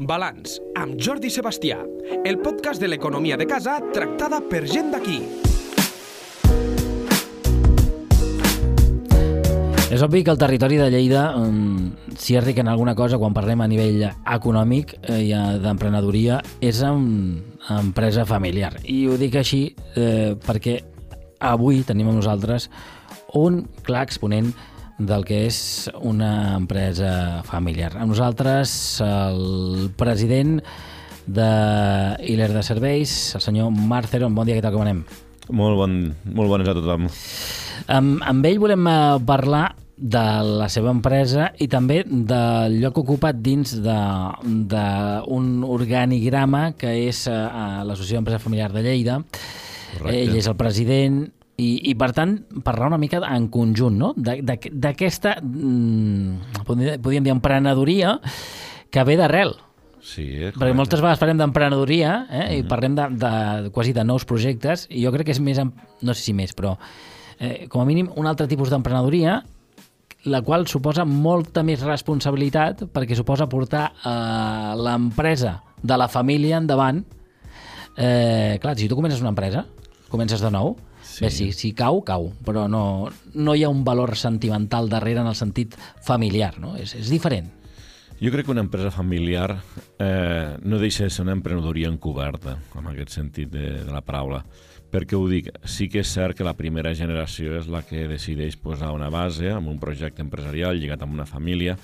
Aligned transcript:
Balanç, 0.00 0.54
amb 0.80 0.96
Jordi 0.96 1.28
Sebastià, 1.28 1.76
el 2.24 2.38
podcast 2.40 2.80
de 2.80 2.88
l'economia 2.88 3.36
de 3.36 3.44
casa 3.44 3.74
tractada 3.92 4.38
per 4.40 4.62
gent 4.64 4.88
d'aquí. 4.94 5.18
És 9.92 10.00
obvi 10.00 10.22
que 10.24 10.32
el 10.32 10.40
territori 10.40 10.78
de 10.80 10.86
Lleida 10.88 11.26
um, 11.36 11.90
si 12.16 12.38
és 12.38 12.46
ric 12.46 12.62
en 12.62 12.70
alguna 12.72 12.94
cosa 12.96 13.18
quan 13.20 13.36
parlem 13.36 13.60
a 13.60 13.68
nivell 13.68 14.06
econòmic 14.08 14.96
eh, 15.02 15.20
i 15.26 15.34
eh, 15.36 15.58
d'emprenedoria 15.60 16.40
és 16.64 16.80
en 16.86 17.04
empresa 17.76 18.24
familiar. 18.24 18.72
I 18.88 19.02
ho 19.10 19.20
dic 19.20 19.36
així 19.36 19.66
eh, 20.00 20.32
perquè 20.46 20.78
avui 21.44 21.84
tenim 21.84 22.08
amb 22.08 22.22
nosaltres 22.22 22.70
un 23.36 23.66
clar 23.84 24.06
exponent 24.08 24.54
del 25.00 25.24
que 25.24 25.44
és 25.48 25.88
una 26.04 26.56
empresa 26.58 27.42
familiar. 27.48 27.94
Amb 27.96 28.12
nosaltres 28.12 28.72
el 29.04 29.90
president 29.96 30.58
de 31.26 31.50
Hiler 32.26 32.52
de 32.52 32.62
Serveis, 32.66 33.34
el 33.38 33.44
senyor 33.44 33.70
Marc 33.72 34.10
Ceron. 34.12 34.34
Bon 34.36 34.46
dia, 34.48 34.58
què 34.58 34.64
tal, 34.64 34.76
com 34.76 34.84
anem? 34.84 35.04
Molt, 35.50 35.76
bon, 35.78 36.00
molt 36.36 36.52
bones 36.52 36.68
a 36.70 36.76
tothom. 36.76 37.08
Amb, 37.90 38.20
amb 38.28 38.46
ell 38.46 38.60
volem 38.62 38.86
eh, 38.86 38.98
parlar 39.26 39.64
de 40.00 40.24
la 40.46 40.68
seva 40.72 40.90
empresa 40.94 41.50
i 41.60 41.68
també 41.68 42.00
del 42.08 42.78
lloc 42.80 43.02
ocupat 43.02 43.36
dins 43.44 43.74
d'un 43.84 45.48
organigrama 45.68 46.70
que 46.80 46.94
és 47.04 47.26
uh, 47.28 47.82
l'Associació 47.84 48.16
d'Empresa 48.16 48.40
Familiar 48.40 48.70
de 48.72 48.84
Lleida. 48.86 49.18
Correcte. 49.90 50.16
Ell 50.16 50.38
és 50.40 50.48
el 50.48 50.56
president, 50.56 51.20
i, 51.60 51.70
i 51.90 51.94
per 51.98 52.10
tant, 52.16 52.36
parlar 52.64 52.88
una 52.90 52.98
mica 53.00 53.20
en 53.28 53.48
conjunt, 53.52 53.98
no? 54.00 54.14
D'aquesta, 54.16 55.36
mm, 55.42 56.64
podríem 56.64 57.26
dir, 57.26 57.34
emprenedoria 57.34 58.16
que 58.90 59.04
ve 59.04 59.18
d'arrel. 59.20 59.54
Sí, 60.00 60.24
eh, 60.32 60.50
Perquè 60.56 60.72
moltes 60.74 61.02
vegades 61.02 61.20
parlem 61.20 61.38
d'emprenedoria 61.40 62.26
eh, 62.30 62.36
uh 62.36 62.40
-huh. 62.40 62.56
i 62.56 62.62
mhm. 62.62 62.68
parlem 62.68 62.94
de, 62.94 63.06
de, 63.20 63.70
quasi 63.70 63.92
de 63.92 64.04
nous 64.04 64.24
projectes 64.24 64.86
i 64.90 65.04
jo 65.04 65.12
crec 65.12 65.26
que 65.26 65.32
és 65.32 65.40
més, 65.40 65.60
no 66.00 66.14
sé 66.14 66.22
si 66.22 66.32
més, 66.32 66.54
però 66.56 66.78
eh, 67.38 67.68
com 67.68 67.82
a 67.82 67.84
mínim 67.84 68.08
un 68.16 68.26
altre 68.26 68.46
tipus 68.46 68.70
d'emprenedoria 68.70 69.44
la 70.24 70.42
qual 70.42 70.66
suposa 70.66 71.04
molta 71.04 71.62
més 71.62 71.80
responsabilitat 71.80 72.84
perquè 72.92 73.14
suposa 73.14 73.46
portar 73.46 73.92
eh, 74.04 74.74
l'empresa 74.76 75.62
de 75.82 75.96
la 75.96 76.08
família 76.08 76.56
endavant. 76.56 77.04
Eh, 77.96 78.58
clar, 78.60 78.76
si 78.76 78.88
tu 78.88 78.96
comences 78.96 79.20
una 79.20 79.30
empresa, 79.30 79.66
comences 80.08 80.40
de 80.40 80.50
nou, 80.50 80.76
Sí. 81.10 81.24
Bé, 81.24 81.30
si, 81.34 81.50
si 81.56 81.72
cau, 81.74 82.04
cau, 82.06 82.28
però 82.46 82.68
no, 82.70 83.10
no 83.34 83.54
hi 83.56 83.64
ha 83.66 83.72
un 83.72 83.82
valor 83.84 84.14
sentimental 84.16 84.88
darrere 84.88 85.24
en 85.24 85.30
el 85.30 85.34
sentit 85.34 85.74
familiar, 86.06 86.54
no? 86.62 86.76
És, 86.78 86.94
és 86.94 87.10
diferent. 87.10 87.50
Jo 88.20 88.30
crec 88.30 88.46
que 88.46 88.52
una 88.52 88.62
empresa 88.62 88.92
familiar 88.92 89.56
eh, 89.98 90.56
no 90.62 90.78
deixa 90.78 91.04
de 91.04 91.10
ser 91.10 91.24
una 91.24 91.32
emprenedoria 91.32 91.88
encoberta, 91.88 92.58
en 92.78 92.90
aquest 92.92 93.16
sentit 93.16 93.50
de, 93.50 93.70
de 93.82 93.90
la 93.90 94.04
paraula. 94.04 94.44
Per 94.90 95.04
què 95.06 95.16
ho 95.16 95.26
dic? 95.30 95.48
Sí 95.64 95.88
que 95.88 96.02
és 96.04 96.10
cert 96.10 96.36
que 96.36 96.46
la 96.46 96.56
primera 96.58 96.92
generació 96.98 97.56
és 97.58 97.68
la 97.70 97.82
que 97.86 98.08
decideix 98.10 98.58
posar 98.60 98.90
una 98.92 99.08
base 99.10 99.50
amb 99.54 99.70
un 99.70 99.78
projecte 99.82 100.22
empresarial 100.22 100.78
lligat 100.78 101.02
amb 101.06 101.14
una 101.14 101.26
família 101.26 101.76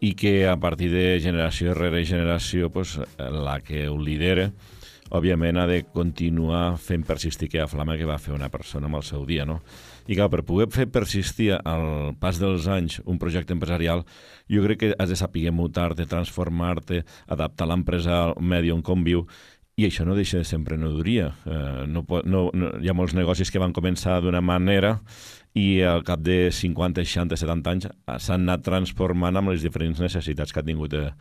i 0.00 0.12
que 0.18 0.46
a 0.46 0.56
partir 0.60 0.90
de 0.92 1.18
generació 1.22 1.74
rere 1.74 2.04
generació 2.06 2.70
pues, 2.70 2.98
la 3.18 3.58
que 3.64 3.88
ho 3.88 3.96
lidera 3.98 4.50
òbviament 5.14 5.58
ha 5.58 5.66
de 5.68 5.82
continuar 5.94 6.76
fent 6.82 7.04
persistir 7.08 7.48
aquella 7.48 7.68
flama 7.70 7.96
que 7.96 8.08
va 8.08 8.18
fer 8.20 8.34
una 8.34 8.50
persona 8.52 8.88
amb 8.88 9.00
el 9.00 9.06
seu 9.06 9.24
dia, 9.28 9.46
no? 9.48 9.60
I 10.08 10.16
clar, 10.16 10.30
per 10.32 10.44
poder 10.48 10.68
fer 10.72 10.86
persistir 10.92 11.50
al 11.56 12.14
pas 12.20 12.40
dels 12.40 12.68
anys 12.72 12.98
un 13.04 13.20
projecte 13.20 13.52
empresarial, 13.56 14.04
jo 14.48 14.64
crec 14.64 14.80
que 14.80 14.94
has 14.96 15.12
de 15.12 15.18
saber 15.20 15.52
mutar-te, 15.52 16.08
transformar-te, 16.08 17.02
adaptar 17.28 17.68
l'empresa 17.68 18.22
al 18.22 18.34
medi 18.40 18.72
on 18.72 18.82
conviu, 18.82 19.26
i 19.78 19.86
això 19.86 20.02
no 20.02 20.16
deixa 20.18 20.40
de 20.40 20.46
ser 20.46 20.58
emprenedoria. 20.58 21.28
Eh, 21.46 21.84
no, 21.86 22.02
no, 22.26 22.48
no, 22.50 22.70
hi 22.82 22.90
ha 22.90 22.96
molts 22.98 23.14
negocis 23.14 23.52
que 23.54 23.60
van 23.62 23.74
començar 23.76 24.16
d'una 24.24 24.40
manera 24.42 24.96
i 25.58 25.80
al 25.86 26.02
cap 26.06 26.20
de 26.20 26.50
50, 26.52 27.04
60, 27.06 27.38
70 27.38 27.70
anys 27.72 27.86
s'han 28.24 28.42
anat 28.44 28.64
transformant 28.66 29.38
amb 29.38 29.52
les 29.52 29.62
diferents 29.64 30.00
necessitats 30.02 30.52
que 30.52 30.60
ha 30.60 30.66
tingut 30.66 30.96
eh, 30.98 31.12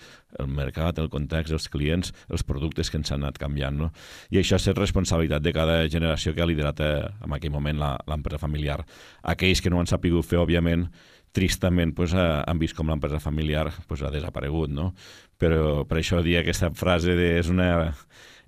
el 0.42 0.50
mercat, 0.50 0.98
el 0.98 1.12
context, 1.14 1.54
els 1.54 1.70
clients, 1.70 2.10
els 2.34 2.46
productes 2.48 2.90
que 2.90 2.98
ens 2.98 3.14
han 3.14 3.22
anat 3.22 3.38
canviant. 3.42 3.78
No? 3.78 3.92
I 4.34 4.42
això 4.42 4.58
és 4.58 4.68
responsabilitat 4.74 5.46
de 5.46 5.54
cada 5.54 5.84
generació 5.94 6.34
que 6.34 6.42
ha 6.42 6.50
liderat 6.50 6.82
eh, 6.82 6.96
en 7.28 7.38
aquell 7.38 7.54
moment 7.54 7.86
l'empresa 8.10 8.42
familiar. 8.42 8.82
Aquells 9.22 9.62
que 9.62 9.70
no 9.70 9.84
han 9.84 9.90
sapigut 9.90 10.26
fer, 10.26 10.42
òbviament, 10.42 10.90
tristament 11.38 11.94
pues, 11.94 12.18
eh, 12.18 12.28
han 12.42 12.58
vist 12.58 12.74
com 12.74 12.90
l'empresa 12.90 13.22
familiar 13.22 13.70
pues, 13.86 14.02
ha 14.02 14.10
desaparegut. 14.14 14.74
No? 14.74 14.96
Però 15.38 15.86
per 15.86 16.02
això 16.02 16.26
dir 16.26 16.40
aquesta 16.42 16.74
frase 16.74 17.14
de, 17.14 17.36
és 17.38 17.54
una 17.54 17.94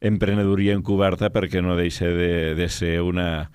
emprenedoria 0.01 0.75
encoberta 0.77 1.29
perquè 1.33 1.61
no 1.61 1.77
deixa 1.79 2.07
de, 2.07 2.55
de 2.55 2.69
ser 2.71 2.99
una, 3.03 3.49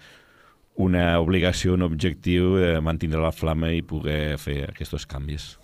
una 0.75 1.19
obligació, 1.21 1.75
un 1.75 1.87
objectiu 1.87 2.56
de 2.60 2.78
mantenir 2.84 3.21
la 3.22 3.32
flama 3.32 3.72
i 3.72 3.82
poder 3.82 4.37
fer 4.38 4.65
aquests 4.69 5.06
canvis. 5.06 5.54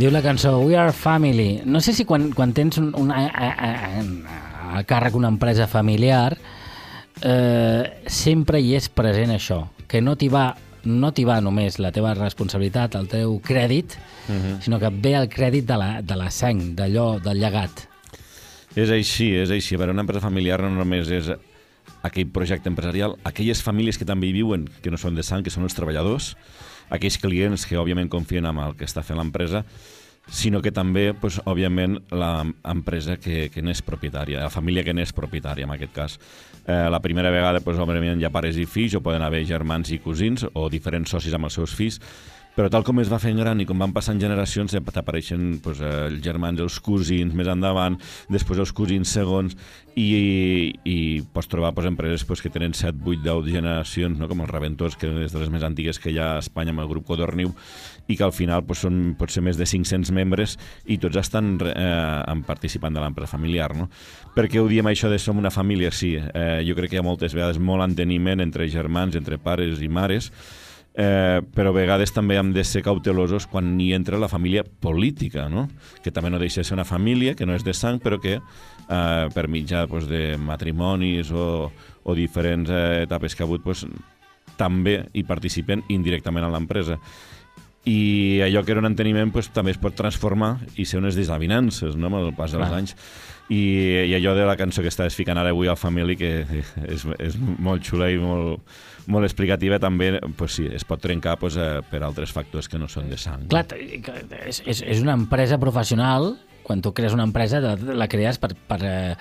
Diu 0.00 0.08
la 0.08 0.22
cançó 0.24 0.54
We 0.64 0.78
Are 0.80 0.94
Family. 0.96 1.60
No 1.68 1.82
sé 1.84 1.92
si 1.92 2.06
quan, 2.08 2.30
quan 2.32 2.54
tens 2.56 2.78
un, 2.80 2.86
una, 2.96 3.18
a, 3.20 3.48
a, 3.52 3.70
a, 4.00 4.78
a 4.78 4.82
càrrec 4.88 5.16
una 5.18 5.28
empresa 5.28 5.66
familiar 5.68 6.38
eh, 7.20 7.82
sempre 8.08 8.62
hi 8.64 8.72
és 8.78 8.88
present 8.88 9.34
això, 9.34 9.58
que 9.90 10.00
no 10.00 10.16
t'hi 10.16 10.30
va 10.32 10.46
no 10.88 11.10
t'hi 11.12 11.26
va 11.28 11.36
només 11.44 11.76
la 11.84 11.90
teva 11.92 12.14
responsabilitat, 12.16 12.96
el 12.96 13.10
teu 13.12 13.36
crèdit, 13.44 13.98
uh 13.98 14.32
mhm. 14.32 14.40
-huh. 14.40 14.62
sinó 14.64 14.78
que 14.80 14.88
ve 14.88 15.12
el 15.18 15.28
crèdit 15.28 15.66
de 15.66 15.76
la, 15.76 16.00
de 16.00 16.16
la 16.16 16.30
sang, 16.30 16.74
d'allò, 16.74 17.20
del 17.20 17.38
llegat. 17.38 17.86
És 18.74 18.88
així, 18.88 19.34
és 19.34 19.50
així. 19.50 19.76
Veure, 19.76 19.92
una 19.92 20.00
empresa 20.00 20.22
familiar 20.22 20.62
no 20.62 20.70
només 20.70 21.10
és 21.10 21.30
aquell 22.02 22.26
projecte 22.26 22.70
empresarial, 22.70 23.16
aquelles 23.22 23.62
famílies 23.62 23.98
que 23.98 24.06
també 24.06 24.28
hi 24.28 24.32
viuen, 24.32 24.70
que 24.80 24.90
no 24.90 24.96
són 24.96 25.14
de 25.14 25.22
sang, 25.22 25.44
que 25.44 25.50
són 25.50 25.64
els 25.64 25.74
treballadors, 25.74 26.36
aquells 26.90 27.18
clients 27.22 27.66
que 27.66 27.78
òbviament 27.78 28.10
confien 28.10 28.46
en 28.50 28.60
el 28.60 28.76
que 28.76 28.86
està 28.88 29.04
fent 29.06 29.18
l'empresa, 29.20 29.64
sinó 30.30 30.60
que 30.62 30.70
també, 30.70 31.10
pues, 31.14 31.40
òbviament, 31.48 31.96
l'empresa 32.12 33.16
que, 33.18 33.48
que 33.50 33.62
n'és 33.62 33.82
propietària, 33.82 34.44
la 34.44 34.52
família 34.52 34.84
que 34.86 34.94
n'és 34.94 35.14
propietària, 35.16 35.66
en 35.66 35.74
aquest 35.74 35.94
cas. 35.94 36.18
Eh, 36.66 36.86
la 36.92 37.00
primera 37.02 37.32
vegada, 37.34 37.62
pues, 37.64 37.80
òbviament, 37.80 38.20
hi 38.20 38.28
ha 38.28 38.34
pares 38.34 38.58
i 38.60 38.66
fills, 38.66 38.94
o 38.94 39.02
poden 39.02 39.24
haver 39.26 39.42
germans 39.48 39.90
i 39.90 39.98
cosins, 39.98 40.46
o 40.52 40.68
diferents 40.70 41.10
socis 41.10 41.34
amb 41.34 41.50
els 41.50 41.58
seus 41.58 41.74
fills, 41.74 41.98
però 42.60 42.68
tal 42.68 42.82
com 42.84 42.98
es 43.00 43.08
va 43.08 43.16
fent 43.16 43.38
gran 43.40 43.62
i 43.62 43.64
com 43.64 43.80
van 43.80 43.94
passant 43.96 44.18
generacions 44.20 44.74
t'apareixen 44.92 45.62
pues, 45.64 45.78
els 45.80 46.18
germans, 46.20 46.60
els 46.60 46.74
cosins 46.84 47.32
més 47.32 47.48
endavant, 47.48 47.96
després 48.28 48.60
els 48.60 48.74
cosins 48.76 49.08
segons 49.16 49.56
i, 49.96 50.68
i 50.84 50.96
pots 51.32 51.48
trobar 51.48 51.70
pues, 51.72 51.88
empreses 51.88 52.26
pues, 52.28 52.42
que 52.44 52.52
tenen 52.52 52.76
7, 52.76 53.00
8, 53.00 53.22
10 53.24 53.48
generacions, 53.54 54.20
no? 54.20 54.28
com 54.28 54.44
els 54.44 54.52
Reventors, 54.52 54.98
que 55.00 55.08
és 55.24 55.32
de 55.32 55.40
les 55.40 55.48
més 55.48 55.64
antigues 55.64 55.96
que 55.96 56.12
hi 56.12 56.20
ha 56.20 56.34
a 56.34 56.44
Espanya 56.44 56.76
amb 56.76 56.84
el 56.84 56.92
grup 56.92 57.08
Codorniu, 57.08 57.54
i 58.12 58.20
que 58.20 58.28
al 58.28 58.36
final 58.36 58.66
pues, 58.68 58.84
són 58.84 59.14
potser 59.16 59.40
més 59.46 59.56
de 59.56 59.64
500 59.64 60.12
membres 60.12 60.58
i 60.84 61.00
tots 61.00 61.16
estan 61.16 61.54
eh, 61.64 62.40
participant 62.44 62.92
de 62.92 63.00
l'empresa 63.00 63.38
familiar. 63.38 63.72
No? 63.72 63.88
Per 64.36 64.50
què 64.52 64.60
ho 64.60 64.68
diem 64.68 64.92
això 64.92 65.08
de 65.08 65.16
som 65.16 65.40
una 65.40 65.54
família? 65.54 65.88
Sí, 65.96 66.18
eh, 66.20 66.60
jo 66.68 66.76
crec 66.76 66.92
que 66.92 67.00
hi 67.00 67.00
ha 67.00 67.08
moltes 67.08 67.32
vegades 67.32 67.56
molt 67.56 67.88
enteniment 67.88 68.44
entre 68.44 68.68
germans, 68.68 69.16
entre 69.16 69.40
pares 69.40 69.80
i 69.80 69.88
mares, 69.88 70.28
eh, 70.94 71.40
però 71.54 71.70
a 71.70 71.76
vegades 71.76 72.12
també 72.12 72.36
hem 72.40 72.52
de 72.54 72.64
ser 72.66 72.82
cautelosos 72.86 73.46
quan 73.50 73.72
hi 73.80 73.92
entra 73.94 74.18
la 74.18 74.28
família 74.28 74.64
política, 74.64 75.48
no? 75.48 75.68
que 76.02 76.10
també 76.10 76.30
no 76.30 76.40
deixa 76.42 76.62
de 76.62 76.68
ser 76.68 76.76
una 76.78 76.88
família, 76.88 77.34
que 77.34 77.46
no 77.46 77.54
és 77.54 77.64
de 77.66 77.74
sang, 77.74 78.00
però 78.02 78.20
que 78.20 78.38
eh, 78.38 79.26
per 79.34 79.48
mitjà 79.48 79.86
pues, 79.90 80.08
de 80.10 80.36
matrimonis 80.38 81.32
o, 81.32 81.70
o 82.02 82.14
diferents 82.14 82.70
eh, 82.70 83.02
etapes 83.06 83.34
que 83.34 83.44
ha 83.44 83.48
hagut 83.48 83.64
pues, 83.64 83.86
també 84.60 85.04
hi 85.14 85.24
participen 85.24 85.84
indirectament 85.88 86.44
a 86.44 86.52
l'empresa 86.52 86.98
i 87.88 88.40
allò 88.44 88.60
que 88.64 88.74
era 88.74 88.82
un 88.82 88.90
enteniment 88.90 89.32
pues, 89.32 89.48
també 89.54 89.72
es 89.72 89.80
pot 89.80 89.94
transformar 89.96 90.58
i 90.76 90.84
ser 90.84 91.00
unes 91.00 91.16
desavinances 91.16 91.96
no? 91.96 92.10
amb 92.10 92.20
el 92.20 92.34
pas 92.36 92.52
dels 92.52 92.66
Clar. 92.66 92.80
anys 92.82 92.96
i, 93.48 93.62
i 94.04 94.14
allò 94.18 94.34
de 94.36 94.44
la 94.46 94.56
cançó 94.60 94.84
que 94.84 94.92
estàs 94.92 95.16
ficant 95.16 95.40
ara 95.40 95.54
avui 95.54 95.70
al 95.70 95.80
Family 95.80 96.18
que 96.20 96.44
és, 96.84 97.06
és 97.18 97.38
molt 97.40 97.86
xula 97.86 98.10
i 98.12 98.20
molt, 98.20 98.60
molt 99.10 99.28
explicativa 99.28 99.80
també 99.82 100.12
pues 100.38 100.58
sí, 100.58 100.66
es 100.70 100.86
pot 100.88 101.02
trencar 101.02 101.36
pues, 101.40 101.58
eh, 101.60 101.80
per 101.90 102.02
altres 102.06 102.32
factors 102.32 102.68
que 102.70 102.78
no 102.78 102.88
són 102.88 103.10
de 103.10 103.18
sang. 103.20 103.48
Clar, 103.50 103.66
és, 104.46 104.62
és, 104.64 104.82
és 104.82 105.02
una 105.02 105.18
empresa 105.18 105.58
professional, 105.60 106.34
quan 106.62 106.82
tu 106.84 106.94
crees 106.94 107.16
una 107.16 107.26
empresa 107.26 107.60
la 107.60 108.08
crees 108.08 108.38
per, 108.38 108.54
per, 108.68 108.80
eh, 108.86 109.16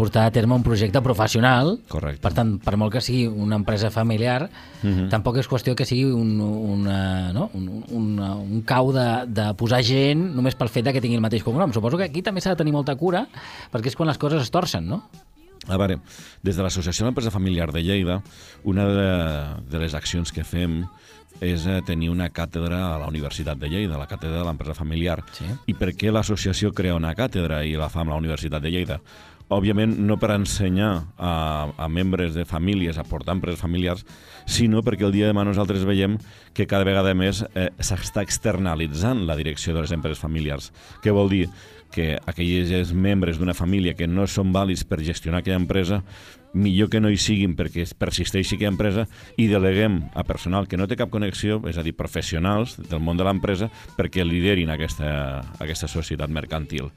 portar 0.00 0.24
a 0.24 0.32
terme 0.32 0.54
un 0.54 0.62
projecte 0.64 1.02
professional. 1.04 1.74
Correcte. 1.88 2.22
Per 2.24 2.32
tant, 2.32 2.54
per 2.64 2.76
molt 2.80 2.94
que 2.94 3.02
sigui 3.04 3.26
una 3.28 3.58
empresa 3.60 3.90
familiar, 3.92 4.48
uh 4.48 4.88
-huh. 4.88 5.08
tampoc 5.12 5.36
és 5.36 5.48
qüestió 5.48 5.74
que 5.74 5.84
sigui 5.84 6.04
un, 6.04 6.40
una, 6.40 7.32
no? 7.32 7.50
un, 7.52 7.84
un, 7.90 8.06
un 8.20 8.62
cau 8.62 8.92
de, 8.92 9.26
de 9.26 9.54
posar 9.54 9.82
gent 9.84 10.34
només 10.34 10.54
pel 10.54 10.68
fet 10.68 10.84
de 10.84 10.92
que 10.92 11.00
tingui 11.00 11.16
el 11.16 11.22
mateix 11.22 11.42
cognom. 11.42 11.72
Suposo 11.72 11.98
que 11.98 12.04
aquí 12.04 12.22
també 12.22 12.40
s'ha 12.40 12.50
de 12.50 12.56
tenir 12.56 12.72
molta 12.72 12.96
cura, 12.96 13.28
perquè 13.70 13.88
és 13.88 13.96
quan 13.96 14.08
les 14.08 14.18
coses 14.18 14.42
es 14.42 14.50
torcen, 14.50 14.86
no? 14.86 15.02
A 15.68 15.76
veure, 15.76 15.98
des 16.42 16.56
de 16.56 16.64
l'Associació 16.64 17.04
de 17.04 17.10
l'Empresa 17.10 17.32
Familiar 17.34 17.68
de 17.72 17.82
Lleida, 17.84 18.22
una 18.64 18.86
de, 18.88 19.10
de 19.68 19.80
les 19.82 19.94
accions 19.94 20.32
que 20.32 20.44
fem 20.44 20.84
és 21.40 21.66
eh, 21.68 21.80
tenir 21.86 22.10
una 22.12 22.30
càtedra 22.32 22.78
a 22.94 22.98
la 23.00 23.08
Universitat 23.08 23.60
de 23.60 23.68
Lleida, 23.68 23.98
la 24.00 24.08
càtedra 24.08 24.40
de 24.40 24.46
l'empresa 24.46 24.76
familiar. 24.76 25.20
Sí. 25.36 25.46
I 25.70 25.76
per 25.76 25.92
què 25.96 26.12
l'associació 26.12 26.72
crea 26.76 26.96
una 26.96 27.14
càtedra 27.16 27.62
i 27.64 27.76
la 27.78 27.90
fa 27.92 28.02
amb 28.04 28.14
la 28.14 28.18
Universitat 28.20 28.64
de 28.64 28.72
Lleida? 28.72 29.00
Òbviament, 29.50 29.96
no 30.06 30.14
per 30.22 30.30
ensenyar 30.36 30.90
a, 31.18 31.30
a 31.74 31.86
membres 31.90 32.36
de 32.36 32.44
famílies 32.46 33.00
a 33.00 33.04
portar 33.08 33.34
empreses 33.34 33.58
familiars, 33.58 34.04
sinó 34.46 34.78
perquè 34.86 35.08
el 35.08 35.16
dia 35.16 35.26
de 35.26 35.32
demà 35.32 35.42
nosaltres 35.46 35.82
veiem 35.88 36.14
que 36.54 36.68
cada 36.70 36.86
vegada 36.86 37.16
més 37.18 37.42
eh, 37.58 37.66
s'està 37.82 38.22
externalitzant 38.22 39.24
la 39.26 39.34
direcció 39.40 39.74
de 39.74 39.82
les 39.82 39.94
empreses 39.96 40.22
familiars. 40.22 40.70
Què 41.02 41.10
vol 41.10 41.32
dir? 41.34 41.48
Que 41.90 42.14
aquells 42.30 42.92
membres 42.94 43.38
d'una 43.38 43.54
família 43.54 43.96
que 43.98 44.08
no 44.08 44.26
són 44.30 44.52
vàlids 44.54 44.84
per 44.86 45.00
gestionar 45.04 45.40
aquella 45.40 45.60
empresa, 45.60 46.02
millor 46.52 46.90
que 46.90 47.00
no 47.00 47.10
hi 47.10 47.18
siguin 47.20 47.54
perquè 47.58 47.84
persisteixi 47.98 48.56
aquella 48.56 48.74
empresa 48.74 49.06
i 49.38 49.46
deleguem 49.50 50.00
a 50.14 50.24
personal 50.26 50.66
que 50.68 50.78
no 50.78 50.88
té 50.90 50.98
cap 50.98 51.10
connexió, 51.10 51.60
és 51.70 51.78
a 51.78 51.86
dir, 51.86 51.94
professionals 51.98 52.76
del 52.80 53.02
món 53.02 53.18
de 53.18 53.26
l'empresa, 53.26 53.70
perquè 53.96 54.26
liderin 54.26 54.70
aquesta, 54.74 55.42
aquesta 55.62 55.90
societat 55.90 56.30
mercantil. 56.30 56.90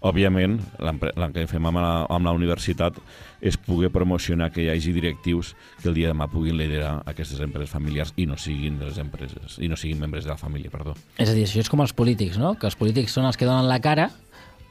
Òbviament, 0.00 0.54
el 0.80 1.32
que 1.34 1.42
fem 1.44 1.66
amb 1.68 1.76
la, 1.76 1.90
amb 2.08 2.24
la 2.24 2.32
universitat 2.32 2.96
és 3.44 3.58
poder 3.60 3.90
promocionar 3.92 4.48
que 4.54 4.62
hi 4.64 4.70
hagi 4.72 4.94
directius 4.96 5.52
que 5.82 5.90
el 5.90 5.98
dia 5.98 6.08
de 6.08 6.14
demà 6.14 6.24
puguin 6.32 6.56
liderar 6.56 7.02
aquestes 7.10 7.42
empreses 7.44 7.68
familiars 7.68 8.14
i 8.16 8.24
no 8.24 8.38
siguin 8.40 8.78
de 8.80 8.88
les 8.88 8.96
empreses, 9.02 9.58
i 9.60 9.68
no 9.68 9.76
siguin 9.76 10.00
membres 10.00 10.24
de 10.24 10.32
la 10.32 10.38
família, 10.40 10.72
perdó. 10.72 10.94
És 11.18 11.28
a 11.28 11.36
dir, 11.36 11.44
això 11.44 11.60
és 11.60 11.68
com 11.68 11.84
els 11.84 11.92
polítics, 11.92 12.40
no? 12.40 12.54
Que 12.56 12.70
els 12.70 12.80
polítics 12.80 13.12
són 13.12 13.28
els 13.28 13.36
que 13.36 13.48
donen 13.48 13.68
la 13.68 13.80
cara, 13.84 14.08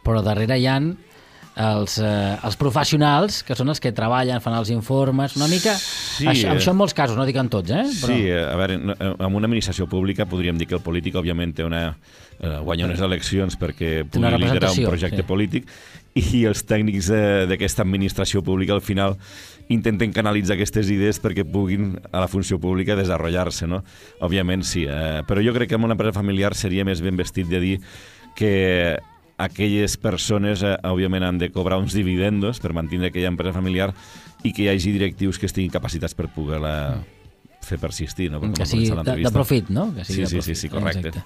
però 0.05 0.23
darrere 0.25 0.59
hi 0.59 0.67
han 0.69 0.93
els, 1.59 1.97
eh, 1.99 2.37
els 2.45 2.55
professionals, 2.59 3.41
que 3.43 3.55
són 3.57 3.73
els 3.73 3.81
que 3.83 3.91
treballen, 3.95 4.39
fan 4.43 4.55
els 4.55 4.71
informes, 4.71 5.35
una 5.35 5.49
mica... 5.51 5.75
Sí, 5.75 6.27
això, 6.27 6.53
eh. 6.53 6.55
això 6.55 6.71
en 6.71 6.79
molts 6.79 6.95
casos, 6.95 7.17
no 7.19 7.27
dic 7.27 7.39
en 7.39 7.51
tots, 7.51 7.73
eh? 7.75 7.83
Però... 7.99 8.15
Sí, 8.15 8.31
a 8.31 8.55
veure, 8.59 8.79
no, 8.79 8.95
eh, 8.95 9.11
en 9.11 9.35
una 9.35 9.49
administració 9.49 9.89
pública 9.91 10.27
podríem 10.29 10.59
dir 10.59 10.69
que 10.69 10.77
el 10.79 10.83
polític, 10.85 11.19
òbviament, 11.19 11.51
té 11.57 11.67
una, 11.67 11.83
eh, 12.39 12.57
guanya 12.63 12.87
unes 12.87 13.01
eleccions 13.03 13.57
perquè 13.59 14.05
pugui 14.07 14.31
liderar 14.39 14.71
un 14.71 14.85
projecte 14.87 15.23
sí. 15.23 15.27
polític 15.27 15.71
i 16.19 16.43
els 16.49 16.63
tècnics 16.67 17.11
eh, 17.13 17.45
d'aquesta 17.49 17.83
administració 17.85 18.41
pública 18.45 18.73
al 18.75 18.83
final 18.85 19.17
intenten 19.69 20.13
canalitzar 20.15 20.55
aquestes 20.55 20.89
idees 20.89 21.19
perquè 21.21 21.45
puguin 21.45 21.91
a 22.09 22.23
la 22.23 22.29
funció 22.31 22.57
pública 22.59 22.95
desenvolupar-se, 22.97 23.67
no? 23.69 23.83
Òbviament 24.25 24.63
sí, 24.65 24.87
eh, 24.89 25.21
però 25.27 25.43
jo 25.45 25.53
crec 25.53 25.69
que 25.69 25.77
en 25.77 25.85
una 25.85 25.97
empresa 25.97 26.15
familiar 26.17 26.55
seria 26.55 26.87
més 26.87 27.03
ben 27.05 27.19
vestit 27.19 27.49
de 27.51 27.61
dir 27.61 27.77
que 28.39 28.97
aquelles 29.39 29.95
persones, 29.97 30.61
eh, 30.61 30.75
òbviament, 30.83 31.23
han 31.23 31.39
de 31.39 31.49
cobrar 31.49 31.79
uns 31.79 31.95
dividendos 31.95 32.59
per 32.59 32.75
mantenir 32.75 33.09
aquella 33.09 33.31
empresa 33.31 33.55
familiar 33.55 33.93
i 34.43 34.51
que 34.53 34.65
hi 34.65 34.69
hagi 34.73 34.91
directius 34.93 35.39
que 35.39 35.47
estiguin 35.47 35.71
capacitats 35.71 36.13
per 36.13 36.27
poder-la 36.35 36.75
fer 37.61 37.77
persistir, 37.79 38.29
no? 38.31 38.39
Per 38.41 38.49
que 38.53 38.63
com 38.63 38.69
sigui 38.69 38.89
de, 38.89 39.15
de 39.23 39.31
profit, 39.33 39.69
no? 39.73 39.89
Que 39.93 40.05
sigui 40.07 40.25
Sí, 40.25 40.39
sí, 40.39 40.41
sí, 40.41 40.55
sí, 40.55 40.69
correcte. 40.71 41.11
Exacte. 41.11 41.23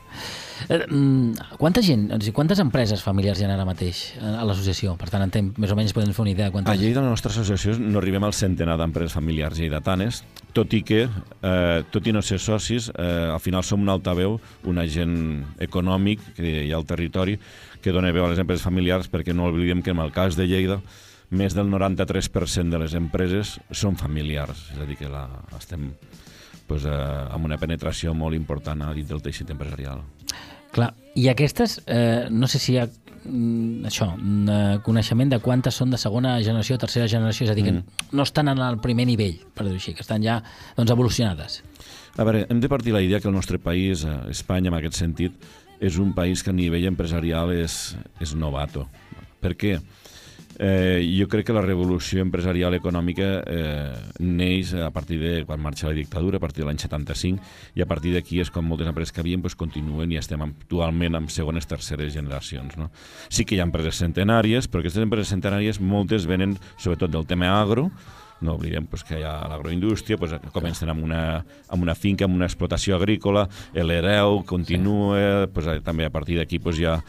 Eh, 0.70 0.86
mm, 0.90 1.58
quanta 1.60 1.82
gent, 1.84 2.08
o 2.12 2.20
sigui, 2.20 2.34
quantes 2.36 2.60
empreses 2.64 3.04
familiars 3.04 3.40
hi 3.40 3.46
ha 3.46 3.52
ara 3.54 3.66
mateix 3.68 4.02
eh, 4.18 4.24
a 4.24 4.44
l'associació? 4.48 4.96
Per 5.00 5.10
tant, 5.12 5.24
entenc, 5.26 5.60
més 5.62 5.72
o 5.72 5.78
menys 5.78 5.96
podem 5.96 6.14
fer 6.16 6.24
una 6.26 6.34
idea 6.34 6.48
de 6.48 6.54
A 6.54 6.56
quantes... 6.56 6.82
Lleida, 6.82 7.04
la 7.04 7.14
nostra 7.14 7.32
associació, 7.34 7.78
no 7.80 8.02
arribem 8.02 8.26
al 8.28 8.36
centenar 8.38 8.78
d'empreses 8.82 9.16
familiars 9.16 9.62
lleidatanes, 9.62 10.24
tot 10.58 10.74
i 10.74 10.84
que, 10.86 11.06
eh, 11.08 11.84
tot 11.94 12.08
i 12.08 12.16
no 12.16 12.24
ser 12.26 12.40
socis, 12.44 12.90
eh, 12.96 13.30
al 13.34 13.42
final 13.44 13.64
som 13.68 13.82
un 13.84 13.94
altaveu, 13.94 14.40
un 14.70 14.82
agent 14.82 15.16
econòmic 15.64 16.34
que 16.38 16.60
hi 16.66 16.74
ha 16.74 16.80
al 16.80 16.90
territori, 16.90 17.40
que 17.84 17.96
dona 17.96 18.14
veu 18.16 18.26
a 18.26 18.32
les 18.32 18.42
empreses 18.42 18.66
familiars, 18.66 19.10
perquè 19.12 19.36
no 19.36 19.50
oblidem 19.50 19.84
que 19.84 19.92
en 19.92 20.04
el 20.04 20.14
cas 20.16 20.40
de 20.40 20.48
Lleida, 20.48 20.82
més 21.34 21.56
del 21.58 21.72
93% 21.72 22.70
de 22.70 22.80
les 22.80 22.94
empreses 22.94 23.58
són 23.74 23.98
familiars, 23.98 24.70
és 24.76 24.84
a 24.84 24.88
dir, 24.88 25.00
que 25.00 25.10
la, 25.10 25.26
estem 25.58 25.90
pues, 26.74 26.86
eh, 26.90 26.90
amb 27.30 27.46
una 27.46 27.60
penetració 27.62 28.16
molt 28.18 28.34
important 28.34 28.82
a 28.82 28.94
dins 28.98 29.12
del 29.12 29.22
teixit 29.22 29.52
empresarial. 29.54 30.02
Clar, 30.74 30.90
i 31.14 31.28
aquestes, 31.30 31.84
eh, 31.86 32.26
no 32.34 32.50
sé 32.50 32.58
si 32.58 32.74
hi 32.74 32.80
ha 32.82 32.88
mm, 32.88 33.86
això, 33.86 34.08
mm, 34.18 34.50
eh, 34.50 34.80
coneixement 34.82 35.30
de 35.30 35.40
quantes 35.40 35.78
són 35.78 35.94
de 35.94 36.00
segona 36.02 36.40
generació, 36.42 36.80
tercera 36.82 37.06
generació, 37.08 37.46
és 37.46 37.52
a 37.52 37.56
dir, 37.60 37.68
que 37.68 37.76
no 38.12 38.26
estan 38.26 38.50
en 38.50 38.58
el 38.58 38.80
primer 38.82 39.06
nivell, 39.06 39.38
per 39.54 39.68
dir-ho 39.68 39.78
així, 39.78 39.94
que 39.94 40.02
estan 40.02 40.26
ja 40.26 40.40
doncs, 40.76 40.90
evolucionades. 40.90 41.62
A 42.18 42.26
veure, 42.26 42.48
hem 42.50 42.60
de 42.64 42.70
partir 42.70 42.94
la 42.94 43.04
idea 43.06 43.20
que 43.22 43.30
el 43.30 43.38
nostre 43.38 43.60
país, 43.60 44.04
eh, 44.04 44.18
Espanya, 44.34 44.74
en 44.74 44.80
aquest 44.80 44.98
sentit, 44.98 45.38
és 45.80 46.00
un 46.02 46.16
país 46.18 46.42
que 46.42 46.50
a 46.50 46.58
nivell 46.58 46.90
empresarial 46.90 47.54
és, 47.54 47.96
és 48.20 48.34
novato. 48.34 48.88
Per 49.44 49.54
què? 49.54 49.78
Eh, 50.60 51.02
jo 51.18 51.28
crec 51.28 51.48
que 51.48 51.56
la 51.56 51.64
revolució 51.66 52.22
empresarial 52.22 52.76
econòmica 52.78 53.30
eh, 53.50 53.94
neix 54.22 54.74
a 54.78 54.92
partir 54.94 55.20
de 55.22 55.34
quan 55.48 55.62
marxa 55.62 55.90
la 55.90 55.98
dictadura, 55.98 56.38
a 56.38 56.44
partir 56.44 56.64
de 56.64 56.70
l'any 56.70 56.82
75, 56.82 57.42
i 57.76 57.82
a 57.82 57.90
partir 57.90 58.14
d'aquí 58.14 58.42
és 58.44 58.52
com 58.54 58.66
moltes 58.66 58.90
empreses 58.90 59.14
que 59.14 59.24
havien 59.24 59.42
pues, 59.42 59.58
continuen 59.58 60.12
i 60.14 60.20
estem 60.22 60.42
actualment 60.46 61.18
amb 61.18 61.34
segones, 61.34 61.68
terceres 61.70 62.14
generacions. 62.14 62.78
No? 62.78 62.92
Sí 63.30 63.46
que 63.46 63.58
hi 63.58 63.64
ha 63.64 63.70
empreses 63.70 64.02
centenàries, 64.04 64.70
però 64.70 64.84
aquestes 64.84 65.06
empreses 65.06 65.34
centenàries 65.34 65.82
moltes 65.82 66.30
venen 66.30 66.58
sobretot 66.78 67.12
del 67.12 67.26
tema 67.26 67.50
agro, 67.60 67.90
no 68.44 68.56
oblidem 68.58 68.86
pues, 68.92 69.04
que 69.08 69.18
hi 69.20 69.26
ha 69.26 69.34
l'agroindústria, 69.50 70.20
pues, 70.20 70.36
comencen 70.54 70.92
amb 70.92 71.06
una, 71.08 71.24
amb 71.72 71.86
una 71.86 71.96
finca, 71.96 72.28
amb 72.28 72.36
una 72.38 72.50
explotació 72.50 72.98
agrícola, 73.00 73.48
l'hereu 73.74 74.44
continua, 74.46 75.48
pues, 75.54 75.70
eh, 75.72 75.80
també 75.82 76.06
a 76.06 76.14
partir 76.14 76.38
d'aquí 76.38 76.60
pues, 76.60 76.78
hi 76.80 76.90
ha 76.92 77.00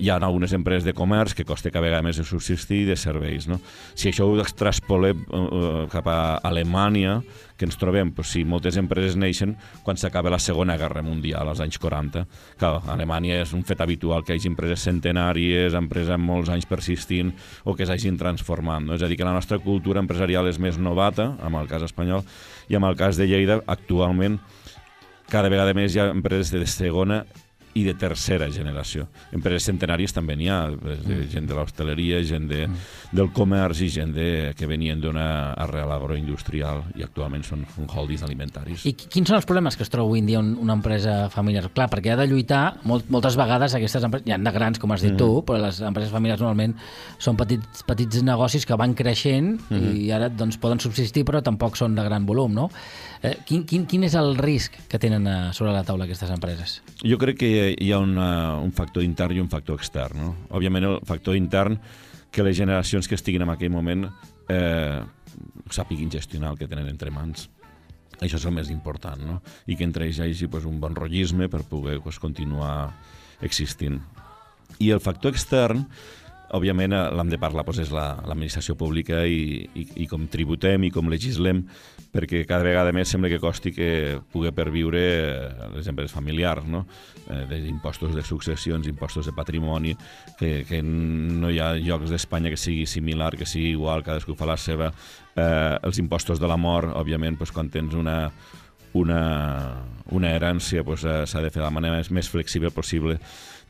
hi 0.00 0.08
ha 0.08 0.16
algunes 0.16 0.54
empreses 0.56 0.86
de 0.88 0.94
comerç 0.96 1.34
que 1.36 1.44
costa 1.44 1.70
cada 1.70 1.84
vegada 1.84 2.04
més 2.04 2.16
de 2.16 2.24
subsistir 2.24 2.82
i 2.84 2.88
de 2.88 2.96
serveis. 2.96 3.46
No? 3.50 3.60
Si 3.94 4.08
això 4.08 4.26
ho 4.26 4.38
extraspolem 4.40 5.26
uh, 5.28 5.84
cap 5.92 6.08
a 6.08 6.20
Alemanya, 6.48 7.18
que 7.60 7.68
ens 7.68 7.76
trobem, 7.76 8.14
pues, 8.16 8.30
si 8.32 8.46
moltes 8.48 8.78
empreses 8.80 9.18
neixen 9.20 9.52
quan 9.84 9.98
s'acaba 10.00 10.32
la 10.32 10.38
Segona 10.40 10.78
Guerra 10.80 11.02
Mundial, 11.04 11.50
als 11.50 11.60
anys 11.60 11.76
40. 11.82 12.24
Clar, 12.60 12.72
a 12.80 12.94
Alemanya 12.94 13.42
és 13.42 13.52
un 13.56 13.66
fet 13.68 13.82
habitual 13.84 14.24
que 14.24 14.32
hi 14.32 14.40
hagi 14.40 14.48
empreses 14.48 14.86
centenàries, 14.88 15.76
empreses 15.76 16.14
amb 16.16 16.24
molts 16.30 16.48
anys 16.48 16.68
persistint 16.70 17.34
o 17.68 17.76
que 17.76 17.84
s'hagin 17.84 18.16
transformant. 18.20 18.88
No? 18.88 18.96
És 18.96 19.04
a 19.04 19.10
dir, 19.10 19.20
que 19.20 19.28
la 19.28 19.36
nostra 19.36 19.60
cultura 19.60 20.00
empresarial 20.00 20.48
és 20.48 20.58
més 20.62 20.80
novata, 20.80 21.34
amb 21.44 21.60
el 21.60 21.68
cas 21.68 21.84
espanyol, 21.84 22.24
i 22.72 22.80
amb 22.80 22.88
el 22.88 22.96
cas 22.96 23.20
de 23.20 23.28
Lleida, 23.28 23.60
actualment, 23.68 24.40
cada 25.30 25.52
vegada 25.52 25.76
més 25.76 25.94
hi 25.94 26.00
ha 26.00 26.08
empreses 26.10 26.50
de 26.56 26.64
segona 26.66 27.22
i 27.78 27.84
de 27.86 27.94
tercera 27.94 28.48
generació. 28.50 29.06
Empreses 29.32 29.68
centenàries 29.70 30.12
també 30.12 30.34
n'hi 30.36 30.48
ha, 30.50 30.60
de 30.74 31.20
gent 31.30 31.46
de 31.46 31.54
l'hostaleria, 31.54 32.18
gent 32.26 32.48
de, 32.50 32.64
del 33.14 33.28
comerç 33.32 33.82
i 33.86 33.88
gent 33.94 34.10
de, 34.16 34.26
que 34.58 34.66
venien 34.66 35.00
d'una 35.00 35.52
arrel 35.54 35.92
agroindustrial 35.94 36.82
i 36.98 37.04
actualment 37.06 37.44
són, 37.46 37.62
són 37.76 37.86
holdings 37.94 38.24
alimentaris. 38.26 38.84
I 38.86 38.94
qui- 38.98 39.08
quins 39.08 39.28
són 39.30 39.36
els 39.38 39.46
problemes 39.46 39.76
que 39.78 39.84
es 39.86 39.90
troba 39.92 40.08
avui 40.08 40.18
en 40.22 40.26
dia 40.26 40.40
un, 40.42 40.56
una 40.58 40.74
empresa 40.74 41.28
familiar? 41.30 41.68
Clar, 41.74 41.88
perquè 41.92 42.12
ha 42.14 42.18
de 42.18 42.26
lluitar, 42.30 42.78
molt, 42.84 43.06
moltes 43.10 43.36
vegades 43.38 43.74
aquestes 43.78 44.02
empreses, 44.06 44.26
hi 44.26 44.34
ha 44.34 44.38
de 44.40 44.54
grans, 44.54 44.78
com 44.82 44.90
has 44.92 45.02
dit 45.06 45.14
tu, 45.18 45.30
però 45.46 45.60
les 45.62 45.80
empreses 45.86 46.10
familiars 46.12 46.40
normalment 46.42 46.74
són 47.18 47.38
petits, 47.38 47.84
petits 47.86 48.22
negocis 48.26 48.66
que 48.66 48.76
van 48.80 48.94
creixent 48.98 49.54
i 49.94 50.10
ara 50.14 50.28
doncs, 50.28 50.58
poden 50.58 50.80
subsistir, 50.82 51.24
però 51.28 51.42
tampoc 51.42 51.76
són 51.78 51.94
de 51.94 52.02
gran 52.06 52.26
volum, 52.26 52.52
no? 52.54 52.68
Eh, 53.22 53.34
quin, 53.46 53.66
quin, 53.68 53.82
quin 53.86 54.04
és 54.08 54.14
el 54.16 54.32
risc 54.38 54.78
que 54.88 54.98
tenen 54.98 55.26
a, 55.28 55.52
sobre 55.52 55.74
la 55.76 55.82
taula 55.84 56.06
aquestes 56.06 56.30
empreses? 56.32 56.78
Jo 57.04 57.18
crec 57.20 57.36
que 57.42 57.50
hi 57.78 57.90
ha 57.92 58.00
una, 58.02 58.56
un 58.60 58.72
factor 58.72 59.04
intern 59.04 59.36
i 59.36 59.42
un 59.42 59.50
factor 59.52 59.78
extern. 59.78 60.20
No? 60.20 60.34
Òbviament, 60.56 60.86
el 60.88 60.98
factor 61.06 61.38
intern, 61.38 61.78
que 62.30 62.44
les 62.46 62.58
generacions 62.58 63.08
que 63.08 63.18
estiguin 63.18 63.44
en 63.46 63.52
aquell 63.52 63.72
moment 63.74 64.06
eh, 64.50 65.00
sàpiguin 65.70 66.12
gestionar 66.12 66.52
el 66.54 66.60
que 66.60 66.68
tenen 66.70 66.88
entre 66.90 67.12
mans. 67.14 67.48
Això 68.20 68.36
és 68.36 68.46
el 68.46 68.54
més 68.54 68.70
important, 68.72 69.20
no? 69.24 69.38
I 69.66 69.76
que 69.78 69.86
entre 69.86 70.04
ells 70.06 70.20
hi 70.20 70.26
hagi 70.26 70.48
pues, 70.52 70.66
un 70.68 70.80
bon 70.80 70.96
rotllisme 70.96 71.48
per 71.48 71.62
poder 71.68 71.98
pues, 72.04 72.18
continuar 72.20 72.90
existint. 73.40 74.00
I 74.78 74.90
el 74.94 75.00
factor 75.00 75.32
extern, 75.32 75.86
òbviament, 76.56 76.92
eh, 76.92 77.10
l'hem 77.16 77.30
de 77.30 77.38
parlar 77.38 77.64
doncs, 77.64 77.78
és 77.84 77.90
la- 77.94 78.18
l'administració 78.26 78.74
pública 78.76 79.24
i, 79.26 79.68
i, 79.74 79.86
i 80.04 80.06
com 80.10 80.26
tributem 80.28 80.84
i 80.84 80.90
com 80.90 81.08
legislem, 81.08 81.64
perquè 82.10 82.44
cada 82.46 82.64
vegada 82.66 82.92
més 82.92 83.08
sembla 83.08 83.28
que 83.30 83.38
costi 83.38 83.72
que 83.72 84.20
pugui 84.32 84.50
perviure 84.52 85.00
eh, 85.00 85.70
les 85.76 85.86
empreses 85.90 86.12
familiars, 86.14 86.66
no? 86.66 86.86
Eh, 87.30 87.60
impostos 87.68 88.14
de 88.14 88.22
successions, 88.26 88.86
impostos 88.90 89.26
de 89.26 89.32
patrimoni, 89.32 89.94
que, 90.38 90.64
que 90.68 90.82
no 90.82 91.50
hi 91.50 91.60
ha 91.62 91.74
llocs 91.78 92.10
d'Espanya 92.10 92.50
que 92.50 92.58
sigui 92.60 92.86
similar, 92.86 93.36
que 93.36 93.46
sigui 93.46 93.70
igual, 93.76 94.02
cadascú 94.02 94.34
fa 94.34 94.48
la 94.50 94.56
seva. 94.58 94.92
Eh, 95.36 95.76
els 95.86 95.98
impostos 96.02 96.40
de 96.40 96.48
la 96.50 96.56
mort, 96.58 96.90
òbviament, 96.98 97.38
doncs, 97.38 97.52
quan 97.54 97.70
tens 97.70 97.94
una, 97.94 98.30
una, 98.98 99.22
una 100.10 100.34
herència 100.34 100.84
doncs, 100.86 101.04
eh, 101.04 101.24
s'ha 101.26 101.42
de 101.42 101.50
fer 101.50 101.60
de 101.60 101.66
la 101.66 101.74
manera 101.74 101.98
més, 101.98 102.10
més 102.10 102.30
flexible 102.30 102.70
possible. 102.74 103.18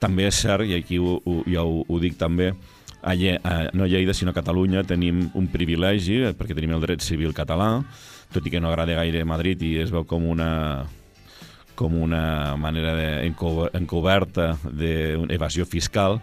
També 0.00 0.26
és 0.28 0.42
cert, 0.42 0.64
i 0.64 0.76
aquí 0.78 0.98
ho, 0.98 1.18
ho, 1.24 1.40
ja 1.50 1.64
ho, 1.66 1.82
ho 1.86 1.98
dic 2.00 2.16
també, 2.20 2.52
a, 3.02 3.14
Lle 3.16 3.38
a 3.42 3.70
no 3.72 3.84
a 3.84 3.88
Lleida, 3.88 4.14
sinó 4.14 4.32
a 4.32 4.36
Catalunya, 4.36 4.84
tenim 4.84 5.30
un 5.34 5.48
privilegi, 5.52 6.20
eh, 6.20 6.32
perquè 6.36 6.56
tenim 6.56 6.74
el 6.76 6.84
dret 6.84 7.04
civil 7.04 7.34
català, 7.36 7.78
tot 8.32 8.46
i 8.46 8.52
que 8.52 8.60
no 8.60 8.70
agrada 8.70 8.98
gaire 8.98 9.24
Madrid 9.24 9.62
i 9.66 9.76
es 9.82 9.92
veu 9.92 10.04
com 10.06 10.28
una 10.28 10.86
com 11.80 11.94
una 11.96 12.56
manera 12.60 12.92
de, 12.92 13.08
enco 13.24 13.70
encoberta 13.72 14.52
d'evasió 14.68 15.64
fiscal, 15.64 16.18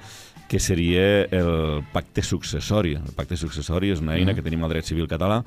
que 0.47 0.59
seria 0.61 1.25
el 1.33 1.81
pacte 1.91 2.21
successori. 2.21 2.93
El 2.93 3.15
pacte 3.17 3.35
successori 3.35 3.89
és 3.91 4.03
una 4.03 4.15
eina 4.15 4.35
que 4.37 4.45
tenim 4.45 4.61
al 4.63 4.71
dret 4.71 4.85
civil 4.85 5.09
català 5.09 5.41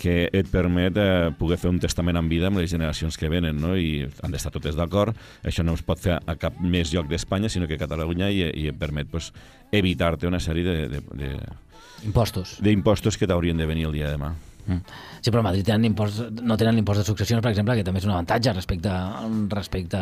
que 0.00 0.30
et 0.32 0.48
permet 0.48 0.96
eh, 0.96 1.30
poder 1.36 1.58
fer 1.60 1.70
un 1.70 1.80
testament 1.82 2.16
en 2.16 2.28
vida 2.30 2.48
amb 2.48 2.60
les 2.60 2.70
generacions 2.72 3.18
que 3.20 3.28
venen, 3.28 3.58
no? 3.60 3.74
i 3.76 4.06
han 4.24 4.32
d'estar 4.32 4.52
totes 4.54 4.78
d'acord. 4.78 5.16
Això 5.44 5.64
no 5.66 5.76
es 5.76 5.84
pot 5.84 6.00
fer 6.00 6.16
a 6.16 6.36
cap 6.40 6.56
més 6.60 6.94
lloc 6.94 7.10
d'Espanya, 7.10 7.52
sinó 7.52 7.68
que 7.68 7.76
a 7.76 7.82
Catalunya 7.84 8.30
i, 8.32 8.46
i 8.62 8.68
et 8.72 8.78
permet 8.80 9.10
pues, 9.12 9.30
evitar-te 9.76 10.30
una 10.30 10.40
sèrie 10.40 10.64
de, 10.64 10.76
de, 10.94 11.02
de, 11.20 11.34
Impostos. 12.06 12.56
d'impostos 12.64 13.18
que 13.20 13.28
t'haurien 13.28 13.58
de 13.60 13.68
venir 13.68 13.90
el 13.90 13.98
dia 13.98 14.08
de 14.08 14.16
demà. 14.16 14.32
Mm. 14.66 14.96
Sí, 15.20 15.30
però 15.30 15.40
a 15.42 15.46
Madrid 15.48 15.66
tenen 15.66 15.84
impost, 15.88 16.22
no 16.42 16.56
tenen 16.60 16.76
l'impost 16.78 17.02
de 17.02 17.04
successions, 17.06 17.42
per 17.44 17.52
exemple, 17.52 17.76
que 17.76 17.84
també 17.86 18.00
és 18.00 18.06
un 18.08 18.14
avantatge 18.14 18.54
respecte, 18.54 18.92
respecte 19.52 20.00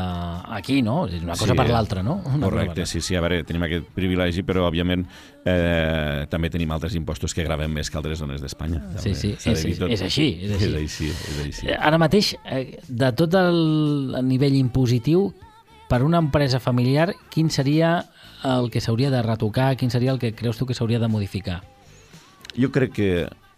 aquí, 0.59 0.81
no? 0.83 1.07
És 1.07 1.23
una 1.23 1.37
cosa 1.39 1.53
Sí, 1.53 1.59
per 1.59 1.69
l'altra, 1.71 2.03
no? 2.03 2.21
Una 2.27 2.47
Correcte, 2.47 2.87
sí, 2.87 3.01
sí, 3.01 3.17
a 3.17 3.23
veure, 3.25 3.43
tenim 3.49 3.67
aquest 3.67 3.89
privilegi, 3.97 4.45
però 4.47 4.69
òbviament 4.69 5.07
eh, 5.45 6.27
també 6.31 6.51
tenim 6.51 6.71
altres 6.75 6.95
impostos 6.99 7.35
que 7.35 7.45
gravem 7.47 7.73
més 7.73 7.91
que 7.91 7.99
altres 7.99 8.21
zones 8.23 8.43
d'Espanya. 8.45 8.83
Sí, 9.03 9.15
sí, 9.15 9.35
és, 9.39 9.65
és, 9.65 9.79
tot. 9.79 9.91
és 9.91 10.03
així, 10.03 10.29
és 10.45 10.55
així. 10.57 10.71
És 10.71 10.79
així, 10.83 11.11
és 11.11 11.43
així. 11.47 11.69
Eh, 11.73 11.77
Ara 11.79 11.99
mateix, 11.99 12.35
eh, 12.45 12.79
de 12.89 13.13
tot 13.19 13.35
el 13.39 14.19
nivell 14.29 14.57
impositiu, 14.59 15.31
per 15.89 16.03
una 16.05 16.21
empresa 16.21 16.61
familiar, 16.61 17.15
quin 17.33 17.49
seria 17.51 18.05
el 18.45 18.71
que 18.71 18.81
s'hauria 18.81 19.11
de 19.11 19.23
retocar, 19.25 19.75
quin 19.77 19.91
seria 19.91 20.13
el 20.13 20.21
que 20.21 20.35
creus 20.37 20.59
tu 20.61 20.67
que 20.69 20.77
s'hauria 20.77 21.01
de 21.01 21.09
modificar? 21.09 21.63
Jo 22.59 22.71
crec 22.75 22.93
que 22.93 23.11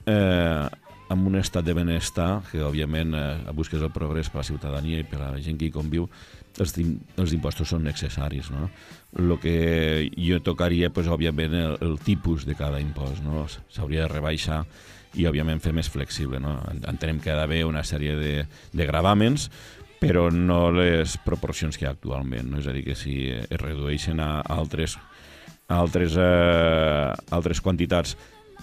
eh, 0.06 0.68
amb 1.10 1.26
un 1.26 1.34
estat 1.40 1.64
de 1.66 1.74
benestar, 1.74 2.42
que 2.52 2.60
òbviament 2.62 3.14
eh, 3.18 3.24
busques 3.56 3.82
el 3.82 3.90
progrés 3.90 4.28
per 4.30 4.40
la 4.44 4.46
ciutadania 4.46 5.00
i 5.02 5.06
per 5.08 5.18
la 5.20 5.32
gent 5.42 5.58
que 5.58 5.66
hi 5.66 5.74
conviu, 5.74 6.06
els, 6.60 6.74
els 6.78 7.32
impostos 7.34 7.70
són 7.72 7.82
necessaris. 7.86 8.50
No? 8.54 8.68
El 9.18 9.34
que 9.42 10.10
jo 10.14 10.38
tocaria, 10.46 10.92
pues, 10.94 11.10
òbviament, 11.10 11.54
el, 11.58 11.76
el 11.82 11.98
tipus 12.06 12.46
de 12.46 12.54
cada 12.54 12.78
impost. 12.82 13.24
No? 13.26 13.44
S'hauria 13.70 14.06
de 14.06 14.12
rebaixar 14.14 14.62
i, 15.18 15.26
òbviament, 15.26 15.58
fer 15.62 15.74
més 15.74 15.90
flexible. 15.90 16.38
No? 16.42 16.60
En- 16.70 16.84
Entenem 16.94 17.18
que 17.22 17.32
ha 17.34 17.38
d'haver 17.40 17.64
una 17.66 17.82
sèrie 17.82 18.14
de, 18.14 18.34
de 18.72 18.86
gravàmens, 18.86 19.48
però 20.00 20.28
no 20.32 20.70
les 20.72 21.18
proporcions 21.26 21.76
que 21.76 21.84
hi 21.84 21.90
ha 21.90 21.94
actualment. 21.96 22.46
No? 22.54 22.62
És 22.62 22.70
a 22.70 22.74
dir, 22.76 22.86
que 22.86 22.94
si 22.98 23.24
es 23.34 23.58
redueixen 23.60 24.22
a 24.22 24.36
altres, 24.46 24.94
a 25.66 25.78
altres, 25.82 26.14
eh, 26.18 27.08
altres 27.34 27.60
quantitats 27.62 28.14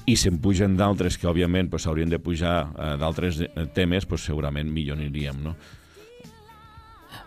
i 0.08 0.16
se'n 0.16 0.40
pugen 0.40 0.78
d'altres 0.80 1.18
que, 1.20 1.28
òbviament, 1.28 1.70
pues, 1.70 1.84
s'haurien 1.84 2.10
de 2.10 2.20
pujar 2.24 2.56
eh, 2.72 2.94
d'altres 3.00 3.42
eh, 3.44 3.68
temes, 3.76 4.08
pues, 4.08 4.24
segurament 4.24 4.72
millor 4.72 4.98
aniríem, 4.98 5.44
no? 5.44 5.58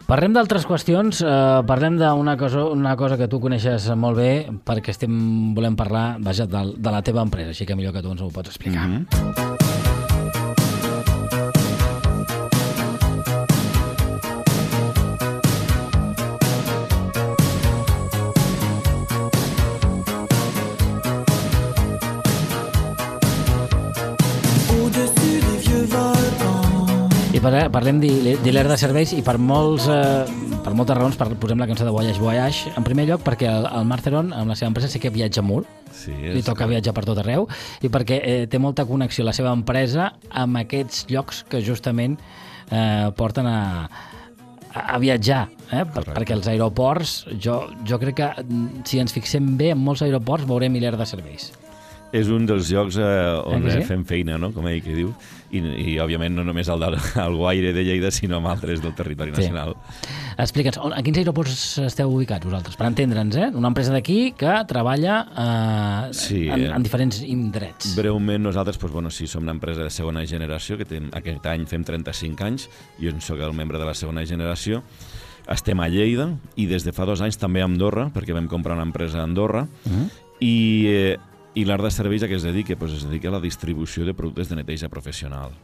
Parlem 0.08 0.32
d'altres 0.34 0.64
qüestions, 0.66 1.20
eh, 1.22 1.60
parlem 1.68 2.00
d'una 2.00 2.36
cosa, 2.40 2.64
una 2.72 2.96
cosa 2.96 3.20
que 3.20 3.28
tu 3.28 3.38
coneixes 3.42 3.90
molt 3.94 4.18
bé, 4.18 4.32
perquè 4.66 4.96
estem 4.96 5.54
volem 5.54 5.76
parlar 5.76 6.16
vaja, 6.24 6.48
de, 6.48 6.66
de 6.76 6.96
la 6.96 7.04
teva 7.06 7.22
empresa, 7.26 7.52
així 7.52 7.68
que 7.68 7.76
millor 7.78 7.94
que 7.94 8.02
tu 8.02 8.16
ens 8.16 8.24
ho 8.24 8.32
pots 8.32 8.54
explicar. 8.54 8.88
Mm 8.88 9.04
-hmm. 9.04 9.59
Parlem 27.72 28.00
d'Hi- 28.02 28.36
d'Hiler 28.44 28.66
de 28.68 28.76
Serveis 28.80 29.12
i 29.16 29.22
per, 29.26 29.36
molts, 29.38 29.86
eh, 29.90 30.58
per 30.64 30.72
moltes 30.76 30.96
raons 30.98 31.16
per, 31.18 31.28
posem 31.40 31.58
la 31.60 31.66
cançó 31.70 31.86
de 31.86 31.92
Voyage 31.94 32.20
Voyage. 32.20 32.72
En 32.76 32.86
primer 32.86 33.06
lloc 33.08 33.24
perquè 33.26 33.48
el, 33.50 33.66
el 33.66 33.88
Marc 33.88 34.04
Theron, 34.06 34.32
amb 34.36 34.52
la 34.52 34.56
seva 34.58 34.70
empresa, 34.72 34.90
sí 34.92 35.00
que 35.02 35.12
viatja 35.14 35.42
molt, 35.42 35.68
Sí, 35.90 36.12
li 36.14 36.42
toca 36.46 36.68
viatjar 36.70 36.94
per 36.94 37.02
tot 37.04 37.18
arreu, 37.18 37.48
i 37.82 37.90
perquè 37.90 38.20
eh, 38.22 38.44
té 38.50 38.60
molta 38.62 38.84
connexió 38.86 39.24
la 39.26 39.34
seva 39.34 39.50
empresa 39.56 40.12
amb 40.30 40.60
aquests 40.62 41.08
llocs 41.10 41.42
que 41.50 41.60
justament 41.66 42.14
eh, 42.70 43.10
porten 43.18 43.48
a, 43.50 43.58
a, 44.72 44.98
viatjar, 45.02 45.48
eh? 45.72 45.82
per, 45.84 46.04
perquè 46.12 46.36
els 46.36 46.46
aeroports, 46.48 47.16
jo, 47.42 47.64
jo 47.86 47.98
crec 47.98 48.20
que 48.22 48.30
mm, 48.44 48.84
si 48.86 49.02
ens 49.02 49.12
fixem 49.16 49.56
bé 49.58 49.72
en 49.74 49.82
molts 49.82 50.04
aeroports 50.06 50.46
veurem 50.48 50.78
Hiler 50.78 50.94
de 50.96 51.06
Serveis. 51.10 51.50
És 52.12 52.26
un 52.26 52.42
dels 52.44 52.66
llocs 52.72 52.96
eh, 52.98 53.42
on 53.46 53.68
Eh 53.68 53.76
sí? 53.76 53.82
fem 53.86 54.04
feina, 54.04 54.36
no? 54.36 54.50
com 54.52 54.66
ell 54.66 54.80
que 54.82 54.94
diu, 54.96 55.12
i, 55.54 55.58
i 55.60 55.92
òbviament 56.02 56.34
no 56.34 56.42
només 56.42 56.66
del, 56.66 56.82
el 57.22 57.36
Guaire 57.38 57.72
de 57.72 57.84
Lleida, 57.86 58.10
sinó 58.10 58.38
amb 58.40 58.48
altres 58.50 58.82
del 58.82 58.94
territori 58.98 59.30
Sí. 59.30 59.42
nacional. 59.42 59.76
Explica'ns, 60.36 60.78
on- 60.82 60.92
a 60.96 61.02
quins 61.06 61.18
aeroports 61.18 61.78
esteu 61.86 62.10
ubicats 62.10 62.44
vosaltres? 62.44 62.74
Per 62.76 62.86
entendre'ns, 62.88 63.36
eh? 63.36 63.50
Una 63.54 63.68
empresa 63.70 63.92
d'aquí 63.94 64.32
que 64.38 64.56
treballa 64.66 65.20
eh, 65.30 66.12
Sí, 66.18 66.48
en, 66.48 66.64
eh. 66.66 66.72
en 66.74 66.82
diferents 66.82 67.22
indrets. 67.22 67.94
Breument, 67.96 68.42
nosaltres, 68.42 68.78
doncs, 68.78 68.92
bueno, 68.92 69.10
sí, 69.14 69.26
som 69.30 69.42
una 69.46 69.52
empresa 69.54 69.84
de 69.86 69.90
segona 69.90 70.26
generació, 70.26 70.76
que 70.78 70.84
tem, 70.84 71.10
aquest 71.14 71.46
any 71.46 71.66
fem 71.70 71.84
35 71.84 72.42
anys, 72.44 72.68
jo 72.98 73.10
en 73.14 73.20
sóc 73.22 73.38
el 73.38 73.52
membre 73.54 73.78
de 73.78 73.86
la 73.86 73.94
segona 73.94 74.26
generació, 74.26 74.82
estem 75.50 75.78
a 75.80 75.86
Lleida 75.88 76.28
i 76.56 76.66
des 76.66 76.82
de 76.86 76.92
fa 76.92 77.06
dos 77.06 77.20
anys 77.22 77.38
també 77.38 77.62
a 77.62 77.66
Andorra, 77.70 78.08
perquè 78.14 78.34
vam 78.34 78.46
comprar 78.50 78.74
una 78.74 78.86
empresa 78.86 79.20
a 79.20 79.24
Andorra, 79.26 79.66
Mhm. 79.86 80.10
i, 80.40 80.84
eh, 80.88 81.18
i 81.54 81.64
l'art 81.66 81.82
de 81.82 81.90
serveis 81.90 82.22
a 82.22 82.30
què 82.30 82.38
es 82.38 82.46
dedica? 82.46 82.76
Pues 82.78 82.92
es 82.94 83.06
dedica 83.08 83.28
a 83.28 83.36
la 83.38 83.44
distribució 83.44 84.04
de 84.06 84.14
productes 84.14 84.48
de 84.50 84.60
neteja 84.60 84.88
professional 84.88 85.54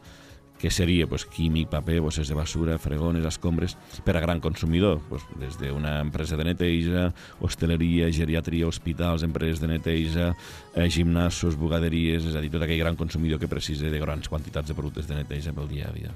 que 0.57 0.71
seria 0.71 1.07
pues, 1.07 1.25
químic, 1.25 1.69
paper, 1.69 2.01
bosses 2.01 2.27
de 2.27 2.33
basura, 2.33 2.77
fregones, 2.77 3.25
escombres, 3.25 3.77
per 4.03 4.17
a 4.17 4.19
gran 4.19 4.39
consumidor, 4.39 5.01
pues, 5.09 5.21
des 5.37 5.57
d'una 5.59 5.99
empresa 6.01 6.37
de 6.37 6.47
neteja, 6.47 7.11
hostaleria, 7.39 8.09
geriatria, 8.11 8.67
hospitals, 8.67 9.23
empreses 9.23 9.61
de 9.61 9.67
neteja, 9.67 10.31
eh, 10.73 10.89
gimnasos, 10.89 11.55
bugaderies, 11.55 12.25
és 12.25 12.35
a 12.35 12.41
dir, 12.41 12.49
tot 12.49 12.65
aquell 12.65 12.81
gran 12.81 12.97
consumidor 12.97 13.39
que 13.39 13.47
precisa 13.47 13.85
de 13.85 14.01
grans 14.01 14.29
quantitats 14.29 14.67
de 14.67 14.77
productes 14.77 15.07
de 15.07 15.21
neteja 15.21 15.53
pel 15.53 15.69
dia 15.69 15.89
a 15.89 15.93
dia. 15.93 16.15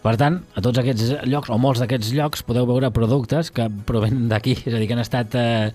Per 0.00 0.14
tant, 0.16 0.38
a 0.56 0.62
tots 0.64 0.80
aquests 0.80 1.26
llocs, 1.28 1.50
o 1.52 1.58
molts 1.60 1.80
d'aquests 1.82 2.14
llocs, 2.16 2.44
podeu 2.48 2.64
veure 2.68 2.88
productes 2.92 3.50
que 3.52 3.66
provenen 3.68 4.30
d'aquí, 4.30 4.54
és 4.56 4.72
a 4.72 4.78
dir, 4.78 4.86
que 4.88 4.96
han 4.96 5.02
estat, 5.02 5.34
eh, 5.36 5.72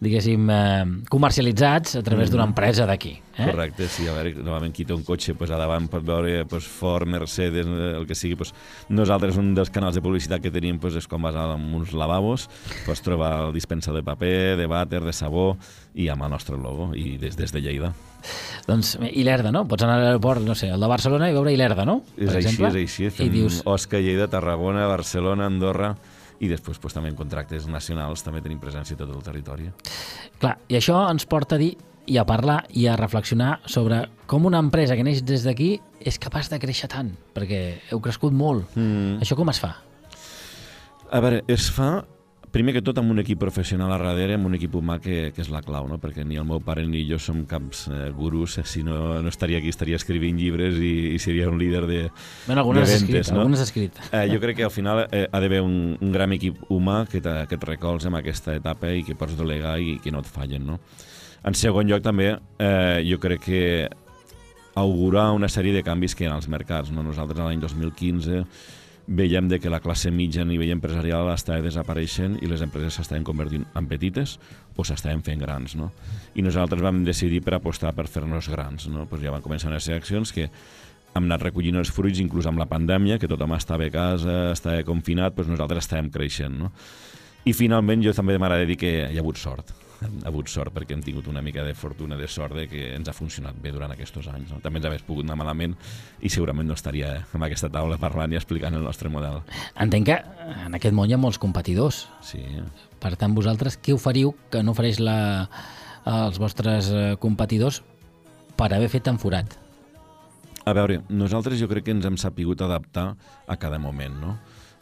diguéssim, 0.00 0.44
eh, 0.50 0.84
comercialitzats 1.10 1.96
a 1.98 2.02
través 2.06 2.30
d'una 2.30 2.44
empresa 2.46 2.86
d'aquí. 2.86 3.16
Eh? 3.38 3.46
Correcte, 3.50 3.88
sí, 3.90 4.06
a 4.06 4.14
veure, 4.14 4.32
normalment 4.36 4.72
qui 4.74 4.84
té 4.86 4.94
un 4.94 5.02
cotxe 5.06 5.34
pues, 5.38 5.50
a 5.50 5.58
davant 5.58 5.88
pot 5.90 6.04
veure 6.06 6.44
pues, 6.50 6.66
Ford, 6.66 7.06
Mercedes, 7.06 7.66
eh, 7.66 7.92
el 7.98 8.06
que 8.06 8.14
sigui. 8.18 8.36
Pues, 8.38 8.52
nosaltres, 8.88 9.36
un 9.38 9.54
dels 9.54 9.70
canals 9.74 9.98
de 9.98 10.02
publicitat 10.02 10.42
que 10.42 10.52
tenim 10.54 10.78
pues, 10.78 10.94
és 10.98 11.06
com 11.10 11.22
vas 11.26 11.34
en 11.38 11.66
uns 11.74 11.92
lavabos, 11.92 12.48
pots 12.86 13.02
trobar 13.02 13.48
el 13.48 13.54
dispensa 13.56 13.92
de 13.94 14.02
paper, 14.06 14.56
de 14.58 14.66
vàter, 14.70 15.02
de 15.04 15.14
sabó, 15.14 15.56
i 15.94 16.06
amb 16.08 16.26
el 16.26 16.30
nostre 16.30 16.58
logo, 16.58 16.92
i 16.94 17.16
des, 17.18 17.36
des 17.38 17.54
de 17.54 17.62
Lleida. 17.62 17.92
Doncs 18.66 18.96
Ilerda, 19.12 19.50
no? 19.54 19.64
Pots 19.70 19.86
anar 19.86 19.98
a 19.98 20.04
l'aeroport, 20.04 20.42
no 20.46 20.54
sé, 20.58 20.70
el 20.74 20.82
de 20.82 20.90
Barcelona 20.90 21.30
i 21.30 21.34
veure 21.34 21.54
Ilerda, 21.54 21.86
no? 21.86 22.02
És 22.16 22.28
Per 22.28 22.36
així, 22.36 22.52
exemple. 22.52 22.70
és 22.70 22.78
així. 22.84 23.06
I 23.06 23.10
Fem 23.14 23.32
dius, 23.34 23.62
Osca, 23.66 23.98
Lleida, 24.02 24.28
Tarragona, 24.30 24.86
Barcelona, 24.90 25.46
Andorra, 25.46 25.94
i 26.40 26.48
després 26.50 26.78
pues, 26.78 26.94
també 26.94 27.10
en 27.12 27.18
contractes 27.18 27.66
nacionals 27.70 28.22
també 28.24 28.42
tenim 28.44 28.60
presència 28.62 28.96
a 28.96 29.02
tot 29.02 29.14
el 29.14 29.22
territori. 29.22 29.70
clar, 30.38 30.58
i 30.68 30.78
això 30.78 31.02
ens 31.10 31.26
porta 31.26 31.56
a 31.56 31.58
dir 31.58 31.74
i 32.08 32.16
a 32.16 32.24
parlar 32.24 32.62
i 32.72 32.86
a 32.88 32.96
reflexionar 32.96 33.58
sobre 33.66 34.00
com 34.26 34.46
una 34.48 34.60
empresa 34.64 34.96
que 34.96 35.04
neix 35.04 35.22
des 35.24 35.44
d'aquí 35.44 35.74
és 36.00 36.18
capaç 36.18 36.48
de 36.48 36.58
créixer 36.58 36.88
tant, 36.88 37.10
perquè 37.34 37.60
heu 37.90 38.00
crescut 38.00 38.32
molt. 38.32 38.76
Mm. 38.76 39.18
Això 39.20 39.36
com 39.36 39.50
es 39.52 39.60
fa? 39.60 39.74
A 41.10 41.20
veure, 41.24 41.42
es 41.48 41.68
fa 41.72 42.04
primer 42.58 42.74
que 42.74 42.82
tot 42.82 42.98
amb 42.98 43.12
un 43.14 43.20
equip 43.22 43.38
professional 43.38 43.92
a 43.94 43.98
darrere, 44.02 44.34
amb 44.34 44.48
un 44.50 44.56
equip 44.58 44.74
humà 44.74 44.96
que, 45.00 45.30
que 45.34 45.42
és 45.44 45.48
la 45.54 45.60
clau, 45.62 45.86
no? 45.86 46.00
perquè 46.02 46.24
ni 46.26 46.36
el 46.40 46.46
meu 46.48 46.58
pare 46.64 46.82
ni 46.90 47.04
jo 47.06 47.16
som 47.22 47.44
caps 47.46 47.84
eh, 47.88 48.08
gurus, 48.16 48.56
eh, 48.58 48.64
si 48.66 48.82
no, 48.82 49.20
no 49.22 49.30
estaria 49.30 49.60
aquí, 49.62 49.70
estaria 49.70 49.96
escrivint 50.00 50.36
llibres 50.40 50.74
i, 50.82 51.14
i 51.14 51.18
seria 51.22 51.46
un 51.48 51.58
líder 51.60 51.84
de, 51.86 52.00
Bueno, 52.48 52.60
algunes 52.64 52.88
de 52.88 52.96
ventes, 52.96 53.04
escrit, 53.22 53.32
no? 53.34 53.40
algunes 53.44 53.62
has 53.62 53.68
escrit. 53.70 54.00
Eh, 54.10 54.24
jo 54.32 54.40
crec 54.42 54.58
que 54.58 54.66
al 54.66 54.74
final 54.74 55.04
eh, 55.06 55.28
ha 55.30 55.40
d'haver 55.40 55.62
un, 55.62 55.78
un 56.00 56.12
gran 56.12 56.34
equip 56.34 56.58
humà 56.74 57.04
que, 57.06 57.22
te- 57.22 57.46
que 57.48 57.56
et 57.60 57.68
recolza 57.70 58.10
en 58.10 58.18
aquesta 58.18 58.56
etapa 58.58 58.90
i 58.92 59.06
que 59.06 59.14
pots 59.16 59.38
delegar 59.38 59.76
i 59.78 60.00
que 60.02 60.10
no 60.10 60.20
et 60.24 60.28
fallen. 60.28 60.66
No? 60.66 60.80
En 61.46 61.54
segon 61.54 61.86
lloc, 61.86 62.02
també, 62.02 62.32
eh, 62.58 62.98
jo 63.06 63.20
crec 63.22 63.46
que 63.46 63.62
augurar 64.78 65.30
una 65.34 65.48
sèrie 65.50 65.72
de 65.74 65.82
canvis 65.86 66.14
que 66.14 66.24
hi 66.26 66.28
ha 66.30 66.34
als 66.36 66.48
mercats. 66.50 66.90
No? 66.94 67.02
Nosaltres, 67.06 67.38
l'any 67.44 67.62
2015, 67.62 68.42
veiem 69.08 69.48
de 69.48 69.58
que 69.58 69.70
la 69.72 69.80
classe 69.80 70.10
mitja 70.12 70.42
a 70.44 70.46
nivell 70.48 70.74
empresarial 70.74 71.30
estava 71.32 71.64
desapareixent 71.64 72.36
i 72.44 72.50
les 72.50 72.60
empreses 72.64 72.98
s'estaven 72.98 73.24
convertint 73.24 73.64
en 73.74 73.88
petites 73.88 74.36
o 74.76 74.84
s'estaven 74.84 75.24
fent 75.24 75.40
grans. 75.40 75.74
No? 75.80 75.90
I 76.36 76.44
nosaltres 76.44 76.84
vam 76.84 77.00
decidir 77.06 77.40
per 77.42 77.56
apostar 77.56 77.94
per 77.96 78.06
fer-nos 78.06 78.50
grans. 78.52 78.86
No? 78.92 79.08
Pues 79.08 79.24
ja 79.24 79.32
van 79.32 79.42
començar 79.42 79.72
ser 79.80 79.96
accions 79.96 80.32
que 80.32 80.50
hem 81.16 81.24
anat 81.24 81.48
recollint 81.48 81.80
els 81.80 81.90
fruits, 81.90 82.20
inclús 82.20 82.46
amb 82.46 82.60
la 82.60 82.68
pandèmia, 82.68 83.18
que 83.18 83.30
tothom 83.30 83.56
estava 83.56 83.88
a 83.88 83.90
casa, 83.90 84.38
estava 84.52 84.84
confinat, 84.84 85.34
doncs 85.34 85.56
nosaltres 85.56 85.86
estàvem 85.86 86.12
creixent. 86.12 86.60
No? 86.60 86.72
I 87.48 87.56
finalment 87.56 88.04
jo 88.04 88.12
també 88.12 88.36
m'agrada 88.36 88.68
dir 88.68 88.76
que 88.76 88.92
hi 89.08 89.16
ha 89.16 89.24
hagut 89.24 89.40
sort. 89.40 89.72
Hem 90.04 90.18
hagut 90.28 90.50
sort 90.50 90.72
perquè 90.74 90.94
hem 90.94 91.02
tingut 91.02 91.26
una 91.30 91.42
mica 91.42 91.64
de 91.66 91.74
fortuna, 91.74 92.16
de 92.16 92.28
sort 92.30 92.54
de 92.56 92.66
que 92.70 92.92
ens 92.94 93.08
ha 93.10 93.14
funcionat 93.16 93.56
bé 93.62 93.72
durant 93.74 93.92
aquests 93.94 94.28
anys. 94.30 94.52
No? 94.52 94.60
També 94.64 94.80
ens 94.80 94.88
hagués 94.90 95.04
pogut 95.06 95.26
anar 95.26 95.38
malament 95.40 95.74
i 96.20 96.30
segurament 96.30 96.68
no 96.68 96.76
estaria 96.78 97.14
en 97.34 97.46
aquesta 97.46 97.70
taula 97.72 97.98
parlant 97.98 98.32
i 98.32 98.38
explicant 98.38 98.74
el 98.78 98.86
nostre 98.86 99.10
model. 99.12 99.42
Entenc 99.80 100.10
que 100.10 100.18
en 100.66 100.78
aquest 100.78 100.94
món 100.94 101.10
hi 101.10 101.16
ha 101.16 101.20
molts 101.20 101.40
competidors. 101.42 102.06
Sí, 102.22 102.42
Per 102.98 103.14
tant, 103.14 103.34
vosaltres 103.34 103.78
què 103.78 103.94
oferiu 103.94 104.32
que 104.50 104.62
no 104.62 104.72
ofereix 104.74 104.98
la, 104.98 105.46
els 106.08 106.38
vostres 106.42 106.90
eh, 106.90 107.14
competidors 107.22 107.82
per 108.58 108.72
haver 108.74 108.88
fet 108.90 109.06
tan 109.06 109.20
forat? 109.22 109.54
A 110.66 110.74
veure, 110.76 110.98
nosaltres 111.08 111.60
jo 111.60 111.68
crec 111.70 111.86
que 111.86 111.94
ens 111.94 112.04
hem 112.04 112.18
sapigut 112.20 112.60
adaptar 112.60 113.12
a 113.46 113.56
cada 113.56 113.78
moment, 113.78 114.18
no? 114.20 114.34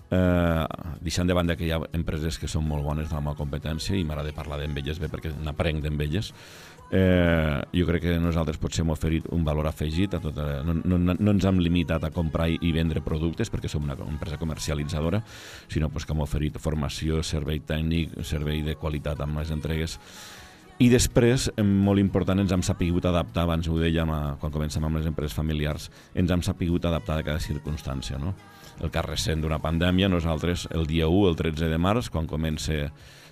Eh, 0.06 0.64
deixant 1.02 1.26
de 1.26 1.34
banda 1.34 1.56
que 1.58 1.66
hi 1.66 1.72
ha 1.75 1.80
empreses 1.96 2.36
que 2.38 2.46
són 2.46 2.62
molt 2.62 2.84
bones 2.86 3.08
de 3.10 3.14
la 3.16 3.25
meva 3.25 3.34
competència 3.34 3.96
i 3.98 4.04
m'agrada 4.06 4.30
parlar 4.36 4.60
d'elles 4.60 5.00
bé 5.02 5.08
perquè 5.10 5.32
n'aprenc 5.42 5.82
d'elles 5.82 6.28
eh, 6.94 7.58
jo 7.75 7.86
crec 7.88 8.04
que 8.04 8.14
nosaltres 8.22 8.60
potser 8.62 8.84
hem 8.84 8.92
oferit 8.94 9.26
un 9.34 9.42
valor 9.42 9.66
afegit 9.66 10.14
a 10.14 10.20
tota, 10.22 10.62
no, 10.62 10.76
no, 10.78 10.98
no 11.18 11.34
ens 11.34 11.44
hem 11.44 11.58
limitat 11.58 12.06
a 12.06 12.12
comprar 12.14 12.46
i 12.54 12.70
vendre 12.70 13.02
productes 13.02 13.50
perquè 13.50 13.66
som 13.66 13.82
una 13.82 13.98
empresa 14.06 14.38
comercialitzadora 14.38 15.25
sinó 15.66 15.90
pues, 15.90 16.06
que 16.06 16.14
hem 16.14 16.22
oferit 16.22 16.62
formació, 16.62 17.25
servei 17.26 17.64
tècnic 17.66 18.14
servei 18.22 18.62
de 18.62 18.78
qualitat 18.78 19.20
amb 19.26 19.40
les 19.40 19.50
entregues 19.50 19.98
i 20.76 20.90
després, 20.92 21.47
em, 21.56 21.68
molt 21.87 22.02
important, 22.02 22.42
ens 22.42 22.52
hem 22.52 22.62
sapigut 22.66 23.06
adaptar, 23.09 23.47
abans 23.47 23.68
ho 23.68 23.78
dèiem 23.80 24.11
a, 24.12 24.21
quan 24.40 24.52
comencem 24.52 24.85
amb 24.85 24.99
les 24.99 25.06
empreses 25.09 25.37
familiars, 25.37 25.88
ens 26.14 26.30
hem 26.30 26.42
sapigut 26.45 26.85
adaptar 26.85 27.16
a 27.21 27.25
cada 27.25 27.40
circumstància. 27.40 28.18
No? 28.21 28.35
El 28.85 28.92
cas 28.92 29.06
recent 29.06 29.40
d'una 29.40 29.59
pandèmia, 29.64 30.11
nosaltres 30.12 30.66
el 30.76 30.85
dia 30.87 31.09
1, 31.09 31.30
el 31.30 31.38
13 31.38 31.71
de 31.73 31.80
març, 31.80 32.11
quan 32.12 32.28
comença 32.28 32.90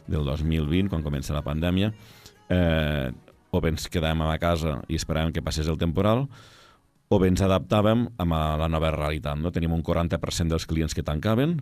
del 0.08 0.24
2020, 0.24 0.88
quan 0.88 1.04
comença 1.04 1.36
la 1.36 1.44
pandèmia, 1.44 1.92
eh, 2.48 3.12
o 3.50 3.60
bé 3.60 3.74
ens 3.74 3.90
quedàvem 3.92 4.24
a 4.24 4.38
casa 4.40 4.78
i 4.88 4.96
esperàvem 4.96 5.32
que 5.32 5.44
passés 5.44 5.68
el 5.68 5.78
temporal, 5.78 6.24
o 7.12 7.18
bé 7.20 7.28
ens 7.28 7.44
adaptàvem 7.44 8.08
a 8.18 8.24
la 8.56 8.68
nova 8.72 8.90
realitat. 8.96 9.36
No? 9.36 9.52
Tenim 9.52 9.76
un 9.76 9.84
40% 9.84 10.48
dels 10.48 10.64
clients 10.66 10.96
que 10.96 11.04
tancaven, 11.04 11.58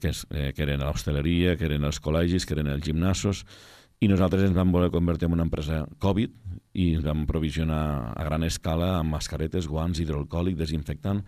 que, 0.00 0.12
eh, 0.30 0.52
que 0.54 0.62
eren 0.62 0.86
l'hostaleria, 0.86 1.56
que 1.56 1.66
eren 1.66 1.84
els 1.84 1.98
col·legis, 2.00 2.46
que 2.46 2.54
eren 2.54 2.70
els 2.70 2.84
gimnasos, 2.84 3.44
i 4.00 4.08
nosaltres 4.08 4.42
ens 4.44 4.56
vam 4.56 4.72
voler 4.74 4.90
convertir 4.92 5.26
en 5.28 5.32
una 5.38 5.46
empresa 5.46 5.86
Covid 5.98 6.30
i 6.76 6.90
ens 6.98 7.04
vam 7.06 7.22
provisionar 7.24 8.12
a 8.12 8.24
gran 8.26 8.42
escala 8.44 8.98
amb 8.98 9.14
mascaretes, 9.14 9.64
guants, 9.66 9.96
hidroalcohòlic, 10.02 10.58
desinfectant, 10.60 11.22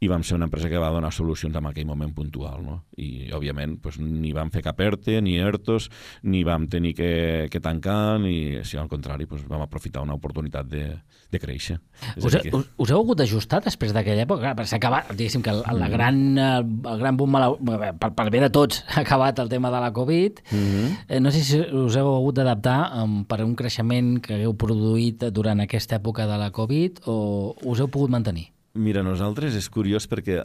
i 0.00 0.08
vam 0.08 0.20
ser 0.24 0.34
una 0.36 0.44
empresa 0.44 0.68
que 0.68 0.76
va 0.80 0.90
donar 0.92 1.08
solucions 1.12 1.56
en 1.56 1.66
aquell 1.70 1.86
moment 1.88 2.12
puntual. 2.12 2.60
No? 2.64 2.74
I, 3.00 3.30
òbviament, 3.32 3.78
pues, 3.80 3.96
ni 4.00 4.34
vam 4.36 4.50
fer 4.52 4.60
cap 4.64 4.78
ERTE, 4.80 5.22
ni 5.24 5.38
ERTOs, 5.40 5.88
ni 6.28 6.42
vam 6.44 6.66
tenir 6.68 6.92
que, 6.98 7.48
que 7.52 7.60
tancar, 7.64 8.18
ni, 8.20 8.60
si 8.68 8.76
al 8.76 8.88
contrari, 8.92 9.24
pues, 9.28 9.46
vam 9.48 9.64
aprofitar 9.64 10.02
una 10.04 10.16
oportunitat 10.20 10.68
de, 10.68 10.84
de 11.32 11.40
créixer. 11.40 11.78
És 12.16 12.24
Us, 12.28 12.36
que- 12.36 12.52
us, 12.56 12.68
us 12.76 12.92
heu 12.92 13.00
hagut 13.00 13.22
d'ajustar 13.22 13.62
després 13.64 13.96
d'aquella 13.96 14.26
època? 14.28 14.52
S'ha 14.68 14.76
acabat, 14.76 15.14
diguéssim 15.16 15.40
que 15.40 15.54
el, 15.56 15.62
Mm. 15.70 15.78
la 15.80 15.88
gran, 15.88 16.20
eh, 16.36 16.92
el 16.92 16.98
gran 17.00 17.16
boom, 17.16 17.32
malau- 17.38 17.56
per, 18.00 18.12
per 18.12 18.28
bé 18.30 18.40
de 18.44 18.50
tots, 18.52 18.84
ha 18.92 19.00
acabat 19.00 19.38
el 19.40 19.48
tema 19.48 19.70
de 19.72 19.80
la 19.80 19.92
Covid. 19.96 20.44
Mhm. 20.52 20.96
Eh, 21.08 21.20
no 21.24 21.30
sé 21.32 21.40
si 21.44 21.56
us 21.60 21.96
heu 21.96 22.09
hagut 22.16 22.38
d'adaptar 22.38 22.78
um, 23.02 23.20
per 23.24 23.42
un 23.44 23.54
creixement 23.58 24.18
que 24.24 24.34
hagueu 24.36 24.54
produït 24.58 25.24
durant 25.34 25.60
aquesta 25.60 25.98
època 26.00 26.26
de 26.26 26.38
la 26.40 26.50
Covid 26.50 27.02
o 27.06 27.54
us 27.64 27.80
heu 27.80 27.88
pogut 27.88 28.10
mantenir? 28.10 28.50
Mira, 28.74 29.02
nosaltres 29.02 29.56
és 29.58 29.68
curiós 29.68 30.06
perquè 30.10 30.44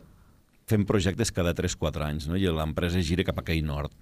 fem 0.66 0.86
projectes 0.86 1.32
cada 1.32 1.54
3-4 1.54 2.06
anys 2.08 2.28
no? 2.28 2.38
i 2.38 2.48
l'empresa 2.50 3.02
gira 3.02 3.24
cap 3.24 3.38
a 3.38 3.46
aquell 3.46 3.66
nord. 3.66 3.94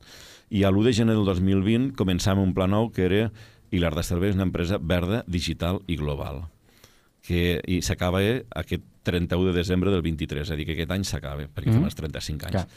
I 0.50 0.63
a 0.63 0.72
l'1 0.72 0.84
de 0.88 0.93
gener 0.93 1.15
del 1.17 1.25
2020 1.27 1.93
començàvem 2.00 2.43
un 2.43 2.53
pla 2.55 2.67
nou 2.67 2.91
que 2.91 3.05
era 3.05 3.32
Hilar 3.74 3.96
de 3.96 4.03
Serveis, 4.03 4.36
una 4.36 4.46
empresa 4.48 4.77
verda, 4.77 5.24
digital 5.27 5.82
i 5.88 5.98
global 5.98 6.46
que 7.24 7.62
i 7.72 7.79
s'acaba 7.82 8.22
eh, 8.22 8.43
aquest 8.51 8.84
31 9.08 9.51
de 9.51 9.55
desembre 9.55 9.91
del 9.91 10.03
23, 10.03 10.43
és 10.43 10.51
a 10.51 10.58
dir, 10.60 10.67
que 10.67 10.75
aquest 10.75 10.91
any 10.91 11.05
s'acaba, 11.08 11.48
perquè 11.48 11.72
mm 11.72 11.74
Mhm. 11.74 11.79
fem 11.79 11.86
els 11.86 11.96
35 11.96 12.46
anys. 12.48 12.51
Clar. 12.51 12.67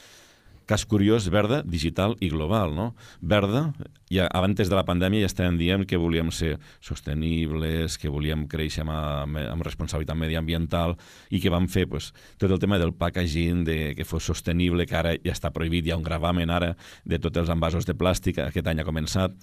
Cas 0.67 0.83
curiós, 0.85 1.29
verda, 1.31 1.61
digital 1.63 2.17
i 2.19 2.27
global, 2.27 2.73
no? 2.75 2.89
Verda, 3.23 3.69
ja, 4.11 4.27
abans 4.35 4.59
de 4.59 4.75
la 4.75 4.83
pandèmia 4.83 5.23
ja 5.23 5.29
estàvem 5.31 5.61
dient 5.61 5.85
que 5.87 5.99
volíem 5.99 6.33
ser 6.35 6.57
sostenibles, 6.83 7.95
que 8.03 8.11
volíem 8.11 8.49
créixer 8.51 8.83
amb, 8.83 9.39
amb, 9.39 9.63
responsabilitat 9.63 10.19
mediambiental 10.19 10.97
i 11.31 11.39
que 11.39 11.53
vam 11.55 11.71
fer 11.71 11.87
pues, 11.87 12.11
tot 12.43 12.51
el 12.51 12.59
tema 12.59 12.81
del 12.83 12.97
packaging, 12.99 13.63
de 13.63 13.79
que 13.95 14.05
fos 14.05 14.27
sostenible, 14.27 14.89
que 14.91 14.99
ara 14.99 15.15
ja 15.23 15.37
està 15.37 15.53
prohibit, 15.55 15.87
hi 15.87 15.95
ha 15.95 16.01
un 16.01 16.07
gravamen 16.07 16.51
ara 16.51 16.75
de 17.05 17.23
tots 17.23 17.45
els 17.45 17.53
envasos 17.55 17.87
de 17.87 17.95
plàstic, 17.95 18.43
aquest 18.43 18.67
any 18.67 18.83
ha 18.83 18.89
començat. 18.91 19.39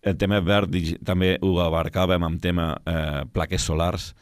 El 0.00 0.16
tema 0.16 0.40
verd 0.40 0.72
també 1.04 1.36
ho 1.44 1.58
abarcàvem 1.60 2.24
amb 2.24 2.40
tema 2.40 2.72
eh, 2.80 3.24
plaques 3.28 3.68
solars, 3.68 4.14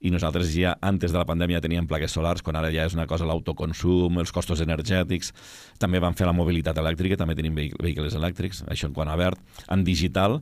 i 0.00 0.10
nosaltres 0.10 0.52
ja, 0.54 0.76
antes 0.80 1.10
de 1.10 1.18
la 1.18 1.24
pandèmia, 1.26 1.60
teníem 1.60 1.86
plaques 1.90 2.12
solars, 2.14 2.42
quan 2.42 2.54
ara 2.56 2.70
ja 2.70 2.84
és 2.86 2.94
una 2.94 3.06
cosa 3.10 3.26
l'autoconsum, 3.26 4.18
els 4.22 4.30
costos 4.32 4.60
energètics, 4.60 5.32
també 5.78 5.98
vam 5.98 6.14
fer 6.14 6.26
la 6.26 6.32
mobilitat 6.32 6.76
elèctrica, 6.78 7.16
també 7.16 7.34
tenim 7.34 7.54
vehi- 7.54 7.74
vehicles 7.82 8.14
elèctrics, 8.14 8.64
això 8.68 8.86
en 8.86 8.94
quant 8.94 9.08
a 9.10 9.16
verd. 9.16 9.38
En 9.68 9.82
digital, 9.84 10.40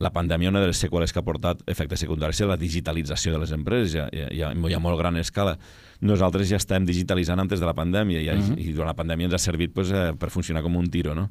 la 0.00 0.12
pandèmia, 0.14 0.48
una 0.48 0.60
de 0.62 0.68
les 0.70 0.78
seqüeles 0.78 1.12
que 1.12 1.18
ha 1.18 1.26
portat 1.26 1.60
efectes 1.66 1.98
secundaris 2.00 2.40
és 2.40 2.46
la 2.48 2.56
digitalització 2.56 3.32
de 3.34 3.40
les 3.42 3.52
empreses, 3.52 3.92
ja, 3.92 4.08
ja, 4.14 4.28
ja, 4.30 4.52
ja 4.54 4.76
a 4.76 4.80
molt 4.80 4.96
gran 5.00 5.16
escala. 5.18 5.58
Nosaltres 6.00 6.48
ja 6.48 6.56
estem 6.56 6.86
digitalitzant 6.86 7.40
antes 7.42 7.58
de 7.60 7.66
la 7.66 7.74
pandèmia 7.74 8.20
i, 8.22 8.28
Mhm. 8.30 8.58
i 8.58 8.72
durant 8.72 8.86
la 8.88 8.94
pandèmia 8.96 9.24
ens 9.26 9.34
ha 9.34 9.38
servit 9.38 9.74
pues, 9.74 9.90
eh, 9.90 10.12
per 10.16 10.30
funcionar 10.30 10.62
com 10.62 10.76
un 10.76 10.88
tiro. 10.88 11.14
No? 11.16 11.30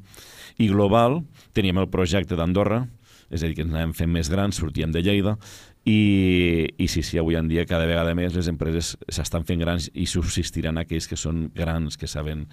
I 0.58 0.68
global, 0.68 1.24
teníem 1.54 1.78
el 1.78 1.88
projecte 1.88 2.36
d'Andorra, 2.36 2.86
és 3.30 3.42
a 3.42 3.46
dir, 3.46 3.54
que 3.54 3.62
ens 3.62 3.72
anàvem 3.72 3.94
fent 3.94 4.10
més 4.10 4.28
grans, 4.28 4.56
sortíem 4.56 4.92
de 4.92 5.02
Lleida, 5.02 5.38
i, 5.88 6.68
i 6.76 6.88
sí, 6.88 7.02
sí, 7.02 7.16
avui 7.18 7.38
en 7.38 7.48
dia 7.48 7.64
cada 7.68 7.86
vegada 7.88 8.12
més 8.16 8.34
les 8.36 8.50
empreses 8.50 8.92
s'estan 9.08 9.46
fent 9.48 9.62
grans 9.62 9.88
i 9.96 10.04
subsistiran 10.10 10.76
aquells 10.80 11.08
que 11.08 11.16
són 11.16 11.46
grans, 11.56 11.96
que 11.96 12.10
saben 12.10 12.44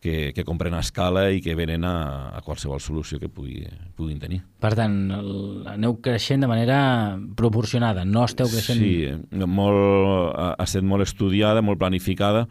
que, 0.00 0.32
que 0.32 0.44
compren 0.48 0.72
a 0.74 0.80
escala 0.80 1.26
i 1.28 1.42
que 1.44 1.54
venen 1.58 1.84
a, 1.84 2.32
a 2.32 2.40
qualsevol 2.40 2.80
solució 2.80 3.20
que 3.20 3.28
pugui, 3.28 3.66
puguin 3.96 4.20
tenir. 4.22 4.40
Per 4.62 4.72
tant, 4.78 4.96
el, 5.12 5.34
aneu 5.68 5.98
creixent 6.00 6.40
de 6.40 6.48
manera 6.48 6.80
proporcionada, 7.36 8.06
no 8.08 8.24
esteu 8.24 8.48
creixent... 8.48 8.80
Sí, 8.80 9.44
molt, 9.44 10.32
ha, 10.32 10.54
estat 10.64 10.86
molt 10.86 11.04
estudiada, 11.04 11.60
molt 11.60 11.82
planificada 11.82 12.46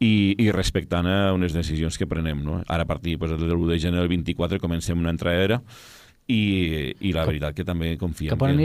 i, 0.00 0.34
i 0.40 0.48
respectant 0.56 1.08
a 1.08 1.18
unes 1.36 1.52
decisions 1.56 2.00
que 2.00 2.08
prenem. 2.08 2.40
No? 2.48 2.62
Ara 2.64 2.88
a 2.88 2.88
partir 2.88 3.18
pues, 3.20 3.36
del 3.36 3.52
1 3.52 3.74
de 3.74 3.80
gener 3.84 4.00
del 4.00 4.12
24 4.16 4.60
comencem 4.62 4.98
una 4.98 5.12
entrada 5.12 5.60
i, 6.26 6.42
i 7.00 7.12
la 7.14 7.26
veritat 7.28 7.54
que 7.54 7.64
també 7.66 7.94
confiem 8.00 8.32
Cap 8.34 8.42
on 8.42 8.56
que... 8.56 8.58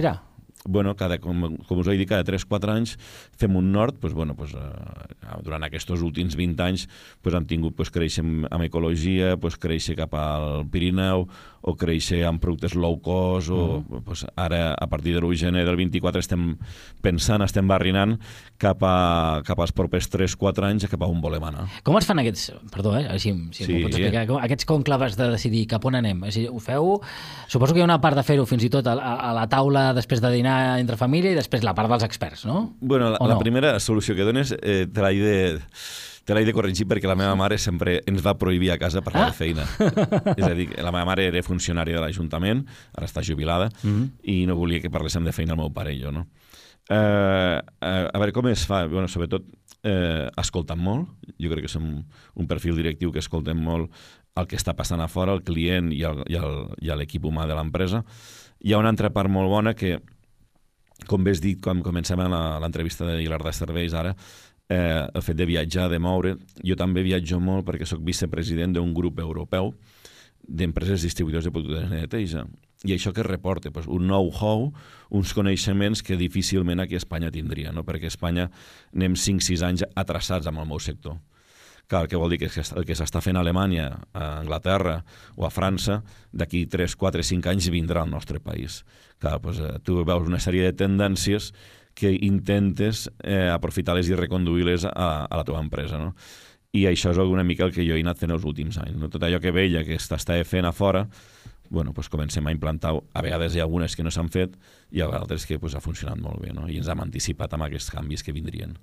bueno, 0.66 0.96
cada, 0.96 1.18
com, 1.18 1.56
com 1.68 1.80
us 1.82 1.88
he 1.90 1.96
dit, 1.98 2.08
cada 2.10 2.24
3-4 2.28 2.70
anys 2.76 2.96
fem 3.40 3.56
un 3.58 3.72
nord, 3.74 3.98
doncs, 4.02 4.14
bueno, 4.14 4.36
doncs, 4.38 4.54
eh, 4.54 5.38
durant 5.42 5.64
aquests 5.66 5.96
últims 5.98 6.36
20 6.38 6.62
anys 6.68 6.88
doncs, 7.24 7.38
hem 7.40 7.48
tingut 7.50 7.76
doncs, 7.80 7.90
créixer 7.94 8.22
amb, 8.26 8.46
ecologia, 8.68 9.36
doncs, 9.42 9.58
créixer 9.62 9.96
cap 9.98 10.14
al 10.20 10.66
Pirineu, 10.70 11.26
o 11.62 11.76
créixer 11.78 12.24
amb 12.26 12.42
productes 12.42 12.74
low 12.74 12.96
cost, 13.06 13.50
o 13.54 13.82
doncs, 13.90 14.24
ara, 14.36 14.74
a 14.74 14.88
partir 14.90 15.14
de 15.16 15.20
l'1 15.22 15.30
de 15.34 15.42
gener 15.44 15.66
del 15.66 15.78
24, 15.78 16.22
estem 16.22 16.56
pensant, 17.02 17.42
estem 17.46 17.68
barrinant 17.70 18.16
cap, 18.62 18.82
a, 18.86 19.42
cap 19.46 19.60
als 19.62 19.74
propers 19.74 20.10
3-4 20.14 20.66
anys 20.70 20.88
cap 20.90 21.02
a 21.02 21.10
on 21.10 21.22
volem 21.22 21.44
anar. 21.50 21.68
Com 21.86 21.98
es 21.98 22.06
fan 22.10 22.22
aquests... 22.22 22.52
Perdó, 22.74 22.94
eh? 22.98 23.08
Si, 23.20 23.34
si 23.54 23.66
Sí. 23.66 23.74
m'ho 23.74 23.88
pots 23.88 23.98
explicar. 23.98 24.26
Com- 24.30 24.42
Aquests 24.42 24.66
conclaves 24.70 25.18
de 25.18 25.30
decidir 25.34 25.66
cap 25.70 25.86
on 25.90 25.98
anem. 26.02 26.22
Dir, 26.34 26.48
ho 26.50 26.60
feu... 26.62 27.00
Suposo 27.52 27.74
que 27.74 27.82
hi 27.82 27.86
ha 27.86 27.90
una 27.90 28.00
part 28.02 28.18
de 28.18 28.24
fer-ho 28.26 28.46
fins 28.50 28.64
i 28.66 28.70
tot 28.74 28.86
a, 28.88 28.94
a, 28.98 29.14
a 29.30 29.34
la 29.36 29.48
taula 29.52 29.90
després 29.98 30.22
de 30.24 30.30
dinar 30.34 30.51
entre 30.80 30.98
família 30.98 31.32
i 31.32 31.38
després 31.38 31.64
la 31.64 31.74
part 31.78 31.90
dels 31.92 32.04
experts, 32.08 32.46
no? 32.46 32.76
Bueno, 32.80 33.10
la, 33.12 33.18
O 33.20 33.28
la 33.28 33.36
no? 33.36 33.40
primera 33.44 33.80
solució 33.80 34.16
que 34.16 34.24
dones 34.28 34.54
eh, 34.62 34.88
te 34.92 35.02
l'he 35.02 35.20
de 35.22 35.38
te 36.24 36.36
l'he 36.38 36.44
de 36.46 36.54
corregir 36.54 36.86
perquè 36.88 37.08
la 37.10 37.16
meva 37.18 37.34
mare 37.36 37.58
sempre 37.58 37.96
ens 38.06 38.22
va 38.22 38.36
prohibir 38.38 38.70
a 38.72 38.78
casa 38.78 39.02
parlar 39.02 39.24
Ah. 39.24 39.32
de 39.32 39.38
feina. 39.40 39.64
És 40.38 40.46
a 40.46 40.54
dir, 40.54 40.68
la 40.78 40.92
meva 40.94 41.04
mare 41.10 41.26
era 41.32 41.42
funcionària 41.44 41.96
de 41.98 42.02
l'Ajuntament, 42.04 42.62
ara 42.94 43.08
està 43.10 43.24
jubilada, 43.26 43.72
Mhm. 43.84 44.04
i 44.24 44.46
no 44.46 44.56
volia 44.56 44.80
que 44.80 44.92
parléssim 44.92 45.26
de 45.26 45.34
feina 45.34 45.54
el 45.54 45.58
meu 45.58 45.72
pare 45.74 45.96
i 45.96 46.00
jo, 46.00 46.12
no? 46.12 46.28
Eh, 46.90 47.60
eh, 47.82 48.08
a 48.14 48.18
veure 48.20 48.32
com 48.34 48.48
es 48.52 48.66
fa, 48.68 48.86
bueno, 48.86 49.08
sobretot 49.08 49.44
eh, 49.84 50.30
escoltant 50.38 50.78
molt, 50.80 51.10
jo 51.42 51.50
crec 51.50 51.66
que 51.66 51.72
som 51.74 51.86
un 52.36 52.48
perfil 52.48 52.76
directiu 52.78 53.12
que 53.12 53.20
escoltem 53.20 53.58
molt 53.58 53.90
el 54.38 54.46
que 54.48 54.56
està 54.60 54.76
passant 54.78 55.02
a 55.02 55.08
fora, 55.10 55.34
el 55.34 55.42
client 55.44 55.92
i 55.92 56.04
l'equip 56.96 57.26
humà 57.26 57.48
de 57.50 57.56
l'empresa. 57.58 58.04
Hi 58.62 58.74
ha 58.74 58.78
una 58.78 58.90
altra 58.94 59.10
part 59.10 59.28
molt 59.30 59.50
bona 59.50 59.74
que, 59.74 59.98
com 61.08 61.24
bé 61.24 61.36
has 61.36 61.42
dit 61.42 61.60
quan 61.62 61.82
comencem 61.86 62.20
a 62.20 62.30
l'entrevista 62.62 63.08
de 63.08 63.22
Hilar 63.24 63.42
de 63.44 63.54
Serveis 63.54 63.94
ara, 63.98 64.16
eh, 64.70 65.08
el 65.14 65.22
fet 65.22 65.38
de 65.38 65.46
viatjar, 65.46 65.90
de 65.92 66.00
moure, 66.00 66.36
jo 66.64 66.78
també 66.80 67.04
viatjo 67.04 67.40
molt 67.40 67.68
perquè 67.68 67.88
sóc 67.88 68.04
vicepresident 68.06 68.74
d'un 68.78 68.94
grup 68.94 69.20
europeu 69.20 69.74
d'empreses 70.42 71.04
distribuïdors 71.06 71.46
de 71.46 71.52
productes 71.54 71.90
de 71.90 72.02
neteja. 72.02 72.46
I 72.84 72.96
això 72.96 73.12
que 73.14 73.24
reporta? 73.24 73.70
Pues 73.70 73.86
un 73.86 74.08
know-how, 74.08 74.72
uns 75.14 75.36
coneixements 75.38 76.02
que 76.02 76.18
difícilment 76.18 76.82
aquí 76.82 76.98
a 76.98 77.02
Espanya 77.04 77.30
tindria, 77.32 77.72
no? 77.72 77.84
perquè 77.86 78.10
a 78.10 78.14
Espanya 78.14 78.48
anem 78.96 79.14
5-6 79.14 79.66
anys 79.68 79.86
atrasats 79.94 80.50
amb 80.50 80.64
el 80.64 80.70
meu 80.72 80.82
sector. 80.82 81.20
Clar, 81.92 82.06
què 82.08 82.16
vol 82.16 82.32
dir? 82.32 82.40
Que 82.40 82.48
el 82.48 82.86
que 82.88 82.96
s'està 82.96 83.20
fent 83.20 83.36
a 83.36 83.42
Alemanya, 83.44 83.90
a 84.16 84.28
Anglaterra 84.40 85.02
o 85.36 85.44
a 85.44 85.52
França, 85.52 86.00
d'aquí 86.32 86.64
3, 86.72 86.96
4, 86.96 87.26
5 87.28 87.52
anys 87.52 87.68
vindrà 87.74 88.06
al 88.06 88.14
nostre 88.14 88.40
país. 88.40 88.86
Clar, 89.20 89.42
doncs, 89.44 89.60
tu 89.84 89.98
veus 90.08 90.30
una 90.30 90.40
sèrie 90.40 90.70
de 90.70 90.78
tendències 90.78 91.52
que 92.00 92.14
intentes 92.16 93.10
eh, 93.20 93.50
aprofitar-les 93.52 94.08
i 94.08 94.16
reconduir-les 94.16 94.88
a, 94.88 95.10
a 95.28 95.42
la 95.42 95.44
teva 95.44 95.60
empresa, 95.60 96.00
no? 96.00 96.14
I 96.72 96.86
això 96.88 97.12
és 97.12 97.20
una 97.20 97.44
mica 97.44 97.66
el 97.68 97.74
que 97.76 97.84
jo 97.84 97.98
he 97.98 98.06
anat 98.06 98.22
fent 98.22 98.32
els 98.32 98.48
últims 98.48 98.78
anys. 98.80 98.96
No? 98.96 99.10
Tot 99.12 99.26
allò 99.28 99.42
que 99.44 99.52
veia 99.52 99.84
que 99.84 100.00
s'està 100.00 100.38
fent 100.48 100.64
a 100.64 100.72
fora, 100.72 101.04
bueno, 101.68 101.92
pues 101.92 102.08
comencem 102.08 102.48
a 102.48 102.56
implantar, 102.56 102.94
a 102.96 103.22
vegades 103.24 103.56
hi 103.56 103.60
ha 103.60 103.68
algunes 103.68 103.98
que 104.00 104.08
no 104.08 104.12
s'han 104.12 104.32
fet 104.32 104.56
i 104.92 105.04
a 105.04 105.12
altres 105.20 105.44
que 105.48 105.60
pues, 105.60 105.76
ha 105.76 105.84
funcionat 105.84 106.20
molt 106.24 106.40
bé, 106.40 106.56
no? 106.56 106.70
i 106.72 106.80
ens 106.80 106.88
hem 106.88 107.04
anticipat 107.04 107.52
amb 107.56 107.68
aquests 107.68 107.92
canvis 107.92 108.24
que 108.24 108.36
vindrien. 108.36 108.80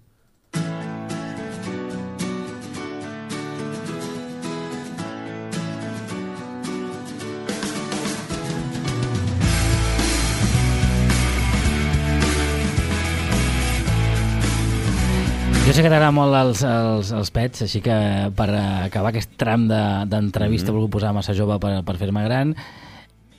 Sé 15.78 15.84
que 15.84 15.90
t'agraden 15.92 16.16
molt 16.16 16.34
els, 16.34 16.60
els, 16.66 17.10
els 17.14 17.30
pets, 17.30 17.62
així 17.62 17.78
que 17.84 17.94
per 18.34 18.48
acabar 18.58 19.12
aquest 19.12 19.36
tram 19.38 19.68
d'entrevista 19.70 20.66
de, 20.66 20.72
mm 20.72 20.74
-hmm. 20.74 20.74
volgut 20.74 20.90
posar 20.90 21.12
massa 21.14 21.34
jove 21.34 21.58
per, 21.62 21.84
per 21.84 21.96
fer-me 21.96 22.24
gran. 22.24 22.54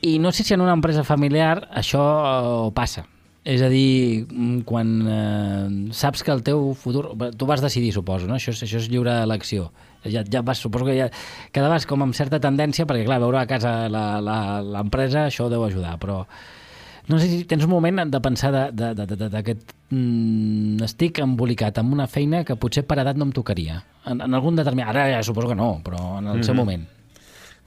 I 0.02 0.20
no 0.20 0.32
sé 0.32 0.44
si 0.44 0.54
en 0.54 0.62
una 0.62 0.72
empresa 0.72 1.04
familiar 1.04 1.68
això 1.76 2.00
eh, 2.68 2.72
passa. 2.74 3.06
És 3.44 3.62
a 3.62 3.68
dir, 3.70 4.26
mm, 4.32 4.62
quan 4.62 5.08
eh, 5.08 5.92
saps 5.92 6.24
que 6.24 6.32
el 6.32 6.44
teu 6.44 6.74
futur... 6.74 7.16
Tu 7.38 7.46
vas 7.46 7.62
decidir, 7.62 7.92
suposo, 7.92 8.28
no? 8.28 8.36
Això, 8.36 8.52
és- 8.52 8.64
això 8.64 8.78
és 8.78 8.90
lliure 8.90 9.24
elecció. 9.24 9.72
Ja, 10.06 10.24
ja 10.24 10.42
vas, 10.42 10.60
suposo 10.60 10.86
que 10.86 10.98
ja 10.98 11.10
quedaves 11.52 11.86
com 11.86 12.02
amb 12.02 12.14
certa 12.14 12.40
tendència, 12.40 12.86
perquè, 12.86 13.04
clar, 13.06 13.20
veure 13.20 13.40
a 13.40 13.48
casa 13.48 13.90
la- 13.90 14.22
la- 14.22 14.62
l'empresa, 14.62 15.26
això 15.28 15.50
deu 15.50 15.64
ajudar, 15.66 15.98
però... 16.00 16.26
No 17.10 17.18
sé 17.18 17.26
si 17.28 17.44
tens 17.50 17.64
un 17.66 17.72
moment 17.72 18.04
de 18.06 18.20
pensar 18.22 18.52
de- 18.54 18.72
de- 18.72 18.94
de- 18.94 19.06
de- 19.10 19.16
de- 19.18 19.30
d'aquest... 19.34 19.74
Mm, 19.90 20.78
estic 20.86 21.18
embolicat 21.24 21.80
amb 21.82 21.94
una 21.94 22.06
feina 22.08 22.44
que 22.46 22.56
potser 22.56 22.84
per 22.86 23.00
edat 23.02 23.18
no 23.18 23.26
em 23.26 23.32
tocaria. 23.34 23.80
En, 24.06 24.22
en 24.22 24.34
algun 24.38 24.56
determinat... 24.56 24.92
Ara 24.94 25.08
ja 25.16 25.24
suposo 25.26 25.50
que 25.50 25.58
no, 25.58 25.82
però 25.84 26.20
en 26.20 26.28
el 26.28 26.36
mm 26.36 26.40
-hmm. 26.40 26.44
seu 26.46 26.54
moment. 26.56 26.88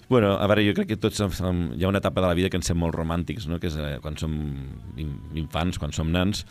Bueno, 0.08 0.34
a 0.38 0.46
veure, 0.46 0.66
jo 0.68 0.74
crec 0.74 0.88
que 0.88 0.96
tots 0.96 1.16
som, 1.16 1.72
hi 1.74 1.84
ha 1.84 1.88
una 1.88 1.98
etapa 1.98 2.20
de 2.20 2.26
la 2.28 2.34
vida 2.34 2.50
que 2.50 2.56
ens 2.56 2.66
sem 2.66 2.76
molt 2.76 2.94
romàntics, 2.94 3.46
no? 3.48 3.58
que 3.58 3.66
és 3.68 3.76
eh, 3.76 3.98
quan 4.02 4.16
som 4.18 4.32
in- 4.96 5.20
infants, 5.34 5.78
quan 5.78 5.92
som 5.92 6.10
nans, 6.12 6.44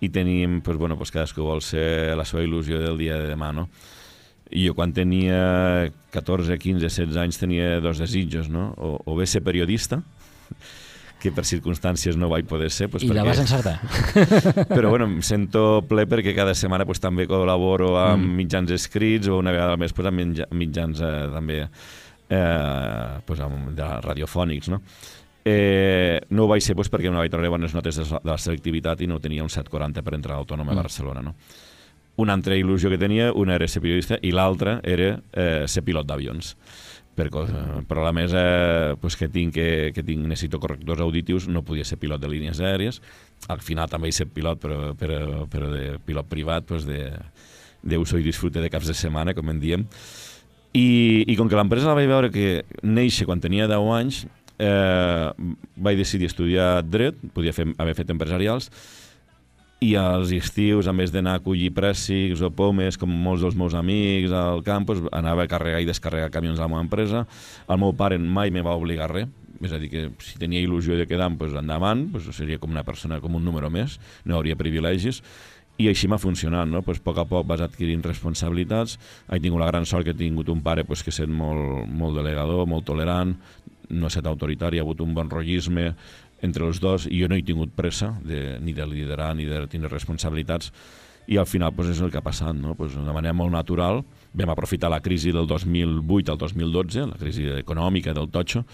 i 0.00 0.08
tenim, 0.08 0.60
pues, 0.62 0.76
bueno, 0.76 0.96
pues 0.96 1.10
cadascú 1.12 1.42
vol 1.42 1.62
ser 1.62 2.16
la 2.16 2.24
seva 2.24 2.42
il·lusió 2.42 2.78
del 2.78 2.98
dia 2.98 3.16
de 3.16 3.28
demà, 3.28 3.52
no? 3.52 3.68
I 4.50 4.66
jo 4.66 4.74
quan 4.74 4.92
tenia 4.92 5.90
14, 6.10 6.58
15, 6.58 6.80
16 6.80 7.16
anys 7.16 7.38
tenia 7.38 7.80
dos 7.80 7.98
desitjos, 7.98 8.48
no? 8.50 8.74
O, 8.76 9.00
o 9.04 9.16
bé 9.16 9.26
ser 9.26 9.42
periodista, 9.42 10.02
que 11.24 11.32
per 11.32 11.46
circumstàncies 11.48 12.18
no 12.20 12.28
vaig 12.28 12.44
poder 12.44 12.68
ser. 12.70 12.90
Pues 12.92 13.02
I 13.02 13.08
la 13.08 13.22
perquè- 13.24 13.32
vas 13.32 13.40
encertar. 13.40 13.80
però 14.76 14.90
bueno, 14.92 15.06
em 15.08 15.22
sento 15.24 15.80
ple 15.88 16.04
perquè 16.06 16.34
cada 16.36 16.52
setmana 16.54 16.84
pues, 16.84 17.00
també 17.00 17.24
col·laboro 17.26 17.94
amb 17.96 18.20
Mm. 18.28 18.36
mitjans 18.44 18.70
escrits 18.76 19.28
o 19.32 19.38
una 19.40 19.50
vegada 19.56 19.72
al 19.72 19.80
mes 19.80 19.92
pues, 19.96 20.06
amb 20.06 20.20
mitja- 20.20 20.48
mitjans 20.52 21.00
eh, 21.00 21.12
també 21.32 21.62
eh, 22.28 23.20
pues, 23.26 23.40
amb, 23.40 23.70
de 23.76 23.88
radiofònics, 24.04 24.68
no? 24.72 24.82
Eh, 25.46 26.20
no 26.30 26.44
ho 26.44 26.48
vaig 26.48 26.62
ser 26.64 26.74
pues, 26.76 26.88
perquè 26.92 27.10
no 27.12 27.18
vaig 27.20 27.30
treure 27.32 27.50
bones 27.52 27.74
notes 27.76 27.98
de, 28.00 28.04
de 28.08 28.30
la 28.30 28.38
selectivitat 28.40 29.02
i 29.04 29.08
no 29.10 29.18
tenia 29.20 29.42
un 29.44 29.50
740 29.52 30.00
per 30.02 30.14
entrar 30.16 30.36
a 30.36 30.40
l'Autònoma 30.40 30.72
Mm. 30.72 30.78
a 30.78 30.82
Barcelona, 30.82 31.22
no? 31.22 31.34
Una 32.16 32.32
altra 32.32 32.54
il·lusió 32.54 32.88
que 32.92 32.98
tenia, 32.98 33.32
una 33.34 33.56
era 33.56 33.66
ser 33.68 33.82
periodista 33.82 34.16
i 34.22 34.30
l'altra 34.30 34.78
era 34.84 35.16
eh, 35.32 35.64
ser 35.66 35.82
pilot 35.82 36.06
d'avions 36.06 36.54
per, 37.14 37.28
co- 37.32 37.46
però 37.88 38.06
a 38.08 38.12
més 38.16 38.32
eh, 38.36 38.94
pues 39.00 39.16
que, 39.16 39.28
tinc, 39.32 39.54
que, 39.54 39.68
que 39.94 40.02
tinc, 40.06 40.24
necessito 40.26 40.60
correctors 40.62 41.00
auditius 41.04 41.48
no 41.48 41.62
podia 41.66 41.84
ser 41.86 41.98
pilot 42.02 42.20
de 42.22 42.30
línies 42.32 42.60
aèries. 42.60 43.00
Al 43.48 43.60
final 43.64 43.88
també 43.90 44.10
he 44.10 44.14
ser 44.16 44.26
pilot 44.30 44.60
però, 44.62 44.78
però, 44.98 45.44
però 45.50 45.70
de 45.72 45.98
pilot 46.06 46.28
privat 46.30 46.66
pues 46.68 46.86
de, 46.88 47.10
d'uso 47.84 48.18
i 48.18 48.24
disfrute 48.26 48.62
de 48.64 48.70
caps 48.72 48.88
de 48.90 48.96
setmana 48.98 49.34
com 49.36 49.50
en 49.52 49.60
diem. 49.62 49.86
I, 50.74 51.22
i 51.30 51.36
com 51.38 51.46
que 51.50 51.54
l'empresa 51.58 51.86
la 51.86 51.94
vaig 51.94 52.08
veure 52.10 52.32
que 52.34 52.64
néixer 52.82 53.28
quan 53.28 53.38
tenia 53.42 53.68
10 53.70 53.90
anys 53.94 54.24
eh, 54.58 55.30
vaig 55.76 56.00
decidir 56.00 56.26
estudiar 56.26 56.80
dret 56.82 57.14
podia 57.34 57.52
fer, 57.54 57.68
haver 57.78 57.94
fet 57.94 58.10
empresarials 58.10 58.70
i 59.84 59.94
als 60.00 60.32
estius, 60.32 60.88
a 60.88 60.94
més 60.96 61.12
d'anar 61.12 61.36
a 61.38 61.42
collir 61.44 61.70
prèssics 61.76 62.40
o 62.44 62.50
pomes, 62.54 62.96
com 63.00 63.10
molts 63.10 63.44
dels 63.44 63.56
meus 63.58 63.76
amics 63.76 64.32
al 64.32 64.62
camp, 64.64 64.86
doncs, 64.88 65.08
anava 65.12 65.44
a 65.44 65.50
carregar 65.50 65.82
i 65.82 65.88
descarregar 65.88 66.32
camions 66.32 66.60
a 66.60 66.64
la 66.64 66.72
meva 66.72 66.84
empresa. 66.86 67.24
El 67.68 67.80
meu 67.82 67.92
pare 67.96 68.18
mai 68.18 68.54
me 68.54 68.64
va 68.64 68.76
obligar 68.80 69.10
res, 69.12 69.28
és 69.64 69.72
a 69.72 69.80
dir, 69.80 69.90
que 69.92 70.06
si 70.24 70.38
tenia 70.40 70.62
il·lusió 70.64 70.96
de 70.98 71.08
quedar, 71.10 71.28
doncs 71.32 71.58
endavant, 71.60 72.06
doncs 72.14 72.30
seria 72.36 72.60
com 72.62 72.72
una 72.72 72.84
persona, 72.86 73.20
com 73.20 73.36
un 73.36 73.44
número 73.44 73.70
més, 73.72 73.98
no 74.24 74.38
hauria 74.38 74.56
privilegis, 74.56 75.20
i 75.74 75.88
així 75.90 76.06
m'ha 76.06 76.20
funcionat, 76.22 76.68
no? 76.70 76.84
Pues, 76.86 77.00
a 77.00 77.04
poc 77.04 77.18
a 77.18 77.24
poc 77.26 77.46
vas 77.50 77.62
adquirint 77.64 78.04
responsabilitats. 78.04 78.94
He 79.26 79.40
tingut 79.42 79.58
la 79.58 79.72
gran 79.72 79.86
sort 79.90 80.06
que 80.06 80.14
he 80.14 80.18
tingut 80.18 80.48
un 80.52 80.60
pare 80.62 80.84
pues, 80.86 81.02
que 81.02 81.14
sent 81.14 81.32
molt, 81.34 81.88
molt 81.90 82.14
delegador, 82.20 82.62
molt 82.70 82.86
tolerant, 82.86 83.34
no 83.94 84.08
ha 84.08 84.12
estat 84.12 84.26
autoritari, 84.30 84.78
ha 84.78 84.84
hagut 84.84 85.00
un 85.04 85.14
bon 85.14 85.30
rotllisme 85.30 85.92
entre 86.44 86.66
els 86.68 86.80
dos 86.82 87.06
i 87.08 87.22
jo 87.22 87.30
no 87.30 87.38
he 87.38 87.46
tingut 87.46 87.72
pressa 87.76 88.12
de, 88.24 88.58
ni 88.60 88.74
de 88.76 88.86
liderar 88.86 89.32
ni 89.38 89.48
de 89.48 89.64
tindre 89.72 89.92
responsabilitats 89.92 90.72
i 91.26 91.38
al 91.40 91.48
final 91.48 91.72
pues, 91.72 91.88
és 91.94 92.02
el 92.04 92.10
que 92.12 92.20
ha 92.20 92.24
passat, 92.24 92.52
no? 92.52 92.74
pues, 92.76 92.92
de 92.92 93.14
manera 93.16 93.32
molt 93.32 93.52
natural. 93.54 94.02
Vam 94.36 94.50
aprofitar 94.52 94.90
la 94.92 95.00
crisi 95.00 95.32
del 95.32 95.46
2008 95.48 96.34
al 96.34 96.38
2012, 96.38 97.06
la 97.14 97.16
crisi 97.20 97.48
econòmica 97.48 98.12
del 98.12 98.28
totxo, 98.28 98.64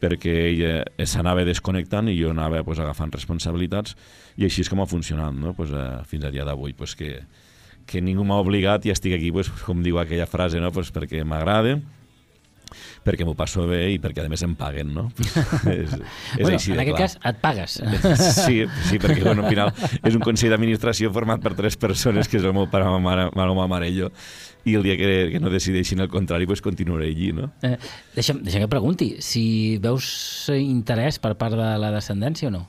perquè 0.00 0.34
ella 0.50 1.06
s'anava 1.08 1.46
desconnectant 1.46 2.10
i 2.12 2.18
jo 2.18 2.34
anava 2.34 2.62
pues, 2.66 2.80
agafant 2.82 3.14
responsabilitats 3.14 3.96
i 4.36 4.44
així 4.44 4.64
és 4.64 4.68
com 4.68 4.82
ha 4.82 4.88
funcionat 4.90 5.32
no? 5.34 5.54
pues, 5.56 5.72
eh, 5.72 6.02
fins 6.08 6.26
a 6.28 6.32
dia 6.34 6.44
d'avui 6.44 6.76
pues, 6.76 6.92
que, 6.98 7.22
que 7.88 8.02
ningú 8.04 8.26
m'ha 8.28 8.42
obligat 8.42 8.84
i 8.84 8.92
estic 8.92 9.16
aquí 9.16 9.32
pues, 9.32 9.48
com 9.64 9.80
diu 9.82 9.96
aquella 10.02 10.28
frase 10.28 10.60
no? 10.60 10.68
pues, 10.74 10.92
perquè 10.92 11.24
m'agrada 11.24 11.78
perquè 13.06 13.26
m'ho 13.26 13.36
passo 13.38 13.66
bé 13.68 13.82
i 13.94 14.00
perquè 14.02 14.24
a 14.24 14.30
més 14.30 14.42
em 14.46 14.54
paguen, 14.58 14.92
no? 14.94 15.06
és, 15.70 15.92
és 15.92 16.42
bueno, 16.42 16.56
així 16.56 16.74
en 16.74 16.82
aquest 16.82 16.96
clar. 16.96 17.06
cas 17.06 17.16
et 17.30 17.40
pagues. 17.42 17.78
Sí, 18.46 18.64
sí, 18.88 18.98
perquè 19.02 19.22
bueno, 19.22 19.44
al 19.44 19.50
final 19.50 19.72
és 20.02 20.16
un 20.16 20.22
consell 20.24 20.52
d'administració 20.54 21.12
format 21.14 21.42
per 21.42 21.54
tres 21.58 21.78
persones, 21.80 22.28
que 22.28 22.40
és 22.40 22.46
el 22.46 22.54
meu 22.56 22.68
pare, 22.70 22.88
ma 22.90 23.00
mare, 23.02 23.28
ma 23.34 23.48
mare, 23.48 23.68
mare 23.70 23.90
i 23.90 23.96
jo, 24.00 24.10
i 24.66 24.74
el 24.74 24.86
dia 24.86 24.96
que, 24.98 25.10
que 25.32 25.40
no 25.42 25.50
decideixin 25.52 26.02
el 26.02 26.10
contrari, 26.12 26.46
pues 26.46 26.62
continuaré 26.64 27.10
allí, 27.12 27.32
no? 27.36 27.52
Eh, 27.66 27.76
deixa'm, 28.16 28.42
deixa'm 28.46 28.66
que 28.66 28.72
pregunti, 28.72 29.12
si 29.22 29.44
veus 29.82 30.08
interès 30.54 31.20
per 31.22 31.36
part 31.38 31.54
de 31.58 31.76
la 31.80 31.92
descendència 31.94 32.50
o 32.50 32.56
no? 32.58 32.64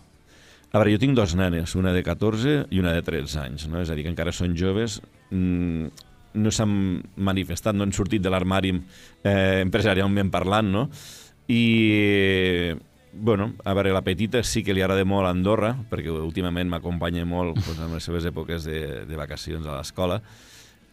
A 0.68 0.82
veure, 0.82 0.92
jo 0.94 1.00
tinc 1.02 1.16
dos 1.16 1.34
nenes, 1.40 1.74
una 1.80 1.94
de 1.96 2.04
14 2.04 2.68
i 2.76 2.82
una 2.82 2.92
de 2.94 3.02
13 3.02 3.40
anys, 3.40 3.68
no? 3.72 3.80
és 3.82 3.90
a 3.90 3.96
dir, 3.96 4.04
que 4.06 4.12
encara 4.12 4.34
són 4.36 4.54
joves, 4.60 5.00
mm, 5.32 6.07
no 6.38 6.52
s'han 6.54 6.74
manifestat, 7.18 7.76
no 7.76 7.84
han 7.88 7.94
sortit 7.96 8.22
de 8.24 8.30
l'armari 8.34 8.72
eh, 8.78 9.62
empresarialment 9.66 10.30
parlant, 10.34 10.70
no? 10.72 10.86
I, 11.48 12.74
bueno, 13.14 13.54
a 13.64 13.74
veure, 13.74 13.94
la 13.96 14.04
petita 14.04 14.44
sí 14.44 14.64
que 14.64 14.76
li 14.76 14.84
agrada 14.84 15.06
molt 15.08 15.28
a 15.28 15.32
Andorra, 15.34 15.72
perquè 15.90 16.12
últimament 16.14 16.70
m'acompanya 16.70 17.26
molt 17.26 17.58
pues, 17.64 17.80
en 17.80 17.94
les 17.96 18.04
seves 18.06 18.28
èpoques 18.30 18.68
de, 18.68 18.82
de 19.08 19.18
vacacions 19.20 19.66
a 19.66 19.78
l'escola, 19.80 20.20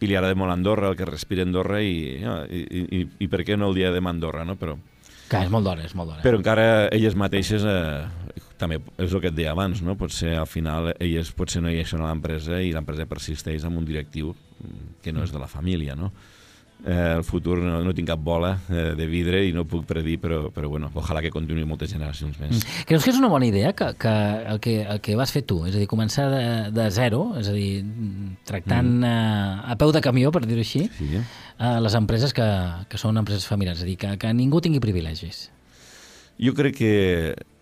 i 0.01 0.09
li 0.09 0.15
agrada 0.17 0.35
molt 0.35 0.51
Andorra, 0.53 0.89
el 0.91 0.97
que 0.99 1.07
respira 1.07 1.45
Andorra, 1.45 1.81
i, 1.83 2.17
ja, 2.23 2.41
i, 2.49 2.65
i, 2.99 3.05
i 3.25 3.29
per 3.31 3.43
què 3.47 3.57
no 3.59 3.69
el 3.71 3.77
dia 3.77 3.91
de 3.93 4.01
Andorra, 4.03 4.45
no? 4.47 4.57
Però, 4.59 4.77
Que 5.25 5.39
és 5.41 5.49
molt 5.49 5.65
d'hora, 5.65 5.81
és 5.81 5.95
molt 5.97 6.11
d'hora. 6.11 6.21
però 6.21 6.37
encara 6.37 6.87
elles 6.93 7.15
mateixes, 7.17 7.63
eh, 7.65 8.43
també 8.59 8.79
és 8.97 9.11
el 9.11 9.21
que 9.23 9.31
et 9.31 9.35
deia 9.37 9.51
abans, 9.55 9.81
no? 9.85 9.97
potser 9.99 10.35
al 10.39 10.49
final 10.49 10.93
elles 10.99 11.31
potser 11.35 11.63
no 11.63 11.71
hi 11.71 11.83
són 11.87 12.05
a 12.05 12.09
l'empresa 12.11 12.61
i 12.61 12.71
l'empresa 12.75 13.07
persisteix 13.09 13.65
amb 13.67 13.81
un 13.81 13.85
directiu 13.87 14.33
que 15.03 15.13
no 15.13 15.23
és 15.25 15.33
de 15.33 15.41
la 15.41 15.51
família. 15.51 15.95
No? 15.99 16.11
Eh, 16.83 17.15
el 17.17 17.23
futur 17.23 17.57
no, 17.63 17.79
no 17.81 17.93
tinc 17.95 18.09
cap 18.11 18.19
bola 18.21 18.51
eh, 18.69 18.91
de 18.97 19.05
vidre 19.09 19.39
i 19.47 19.53
no 19.55 19.63
puc 19.65 19.87
predir, 19.89 20.17
però, 20.21 20.51
però 20.53 20.67
bueno, 20.69 20.91
ojalà 20.93 21.21
que 21.23 21.31
continuï 21.33 21.63
moltes 21.65 21.89
generacions 21.95 22.35
més. 22.37 22.59
Mm. 22.59 22.83
Creus 22.89 23.07
que 23.07 23.13
és 23.13 23.17
una 23.17 23.29
bona 23.31 23.47
idea 23.47 23.71
que, 23.73 23.87
que, 23.97 24.13
el, 24.51 24.59
que 24.61 24.75
el 24.83 24.99
que 25.01 25.15
vas 25.17 25.33
fer 25.33 25.45
tu, 25.47 25.61
és 25.65 25.73
a 25.73 25.81
dir, 25.81 25.87
començar 25.89 26.27
de, 26.29 26.43
de 26.75 26.85
zero, 26.93 27.23
és 27.39 27.49
a 27.49 27.55
dir, 27.55 27.79
tractant 28.45 28.91
mm. 28.99 29.07
a, 29.07 29.73
a 29.73 29.79
peu 29.81 29.95
de 29.95 30.03
camió, 30.03 30.33
per 30.35 30.43
dir-ho 30.45 30.61
així, 30.61 30.85
Sí, 30.99 31.09
eh? 31.17 31.23
a 31.57 31.77
les 31.81 31.95
empreses 31.97 32.35
que, 32.35 32.45
que 32.91 33.01
són 33.01 33.17
empreses 33.17 33.47
familiars, 33.49 33.81
és 33.81 33.87
a 33.87 33.89
dir, 33.89 33.97
que, 34.03 34.13
que 34.21 34.35
ningú 34.35 34.61
tingui 34.61 34.83
privilegis. 34.83 35.47
Jo 36.37 36.53
crec 36.53 36.77
que, 36.83 36.93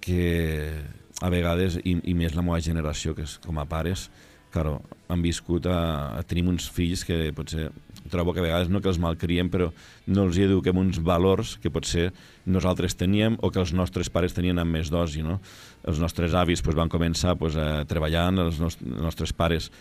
que 0.03 0.83
a 1.23 1.31
vegades, 1.31 1.79
i, 1.87 1.95
i 2.11 2.13
més 2.17 2.35
la 2.35 2.43
meva 2.43 2.59
generació, 2.63 3.15
que 3.15 3.23
és 3.23 3.37
com 3.43 3.59
a 3.61 3.67
pares, 3.69 4.09
claro, 4.53 4.77
han 5.09 5.23
viscut 5.23 5.65
a, 5.71 5.79
a 6.19 6.21
tenim 6.27 6.51
uns 6.51 6.67
fills 6.69 7.05
que 7.07 7.31
potser 7.35 7.69
trobo 8.11 8.33
que 8.35 8.41
a 8.41 8.45
vegades 8.45 8.69
no 8.69 8.81
que 8.83 8.91
els 8.91 8.99
malcriem, 9.01 9.49
però 9.49 9.69
no 10.11 10.25
els 10.27 10.37
hi 10.37 10.45
eduquem 10.45 10.77
uns 10.77 10.99
valors 11.01 11.55
que 11.63 11.71
potser 11.73 12.09
nosaltres 12.45 12.97
teníem 12.99 13.37
o 13.41 13.49
que 13.49 13.61
els 13.63 13.73
nostres 13.73 14.11
pares 14.13 14.35
tenien 14.35 14.59
amb 14.59 14.75
més 14.75 14.91
dosi, 14.93 15.23
no? 15.23 15.39
Els 15.87 16.01
nostres 16.03 16.35
avis 16.37 16.61
pues, 16.61 16.75
van 16.77 16.91
començar 16.91 17.37
pues, 17.39 17.55
a 17.55 17.85
treballant, 17.89 18.43
els, 18.43 18.59
nos 18.61 18.77
els 18.83 19.05
nostres 19.07 19.33
pares 19.33 19.71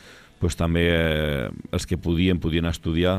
pues, 0.41 0.57
també 0.59 0.87
eh, 0.95 1.49
els 1.73 1.89
que 1.89 1.99
podien, 2.01 2.41
podien 2.43 2.71
estudiar, 2.71 3.19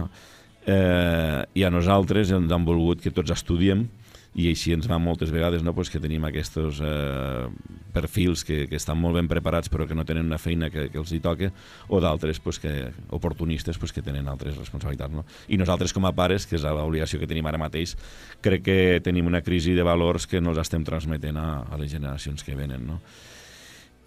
eh, 0.66 1.44
i 1.54 1.68
a 1.68 1.74
nosaltres 1.74 2.32
ens 2.34 2.52
han 2.52 2.66
volgut 2.66 3.04
que 3.04 3.14
tots 3.14 3.36
estudiem 3.36 3.86
i 4.34 4.48
així 4.50 4.74
ens 4.74 4.88
va 4.90 4.98
moltes 4.98 5.30
vegades 5.34 5.62
no, 5.62 5.76
pues 5.78 5.92
que 5.94 6.02
tenim 6.02 6.24
aquests 6.26 6.80
eh, 6.82 7.48
perfils 7.94 8.42
que, 8.48 8.64
que 8.70 8.80
estan 8.80 8.98
molt 8.98 9.20
ben 9.20 9.30
preparats 9.30 9.70
però 9.70 9.86
que 9.90 9.98
no 9.98 10.06
tenen 10.10 10.26
una 10.26 10.40
feina 10.42 10.72
que, 10.74 10.88
que 10.90 10.98
els 10.98 11.14
hi 11.14 11.20
toca 11.22 11.52
o 11.88 12.02
d'altres 12.02 12.40
pues, 12.42 12.58
que, 12.60 12.90
oportunistes 13.14 13.78
pues, 13.78 13.94
que 13.94 14.02
tenen 14.02 14.28
altres 14.28 14.58
responsabilitats. 14.58 15.14
No? 15.14 15.26
I 15.48 15.60
nosaltres 15.62 15.94
com 15.94 16.08
a 16.10 16.14
pares, 16.18 16.48
que 16.50 16.58
és 16.58 16.66
l'obligació 16.66 17.22
que 17.22 17.30
tenim 17.30 17.46
ara 17.50 17.62
mateix, 17.62 17.94
crec 18.42 18.66
que 18.66 18.80
tenim 19.06 19.30
una 19.30 19.44
crisi 19.46 19.78
de 19.78 19.86
valors 19.86 20.26
que 20.28 20.42
no 20.42 20.54
els 20.54 20.64
estem 20.64 20.86
transmetent 20.88 21.38
a, 21.38 21.48
a 21.70 21.82
les 21.82 21.94
generacions 21.94 22.44
que 22.44 22.58
venen. 22.58 22.88
No? 22.90 23.00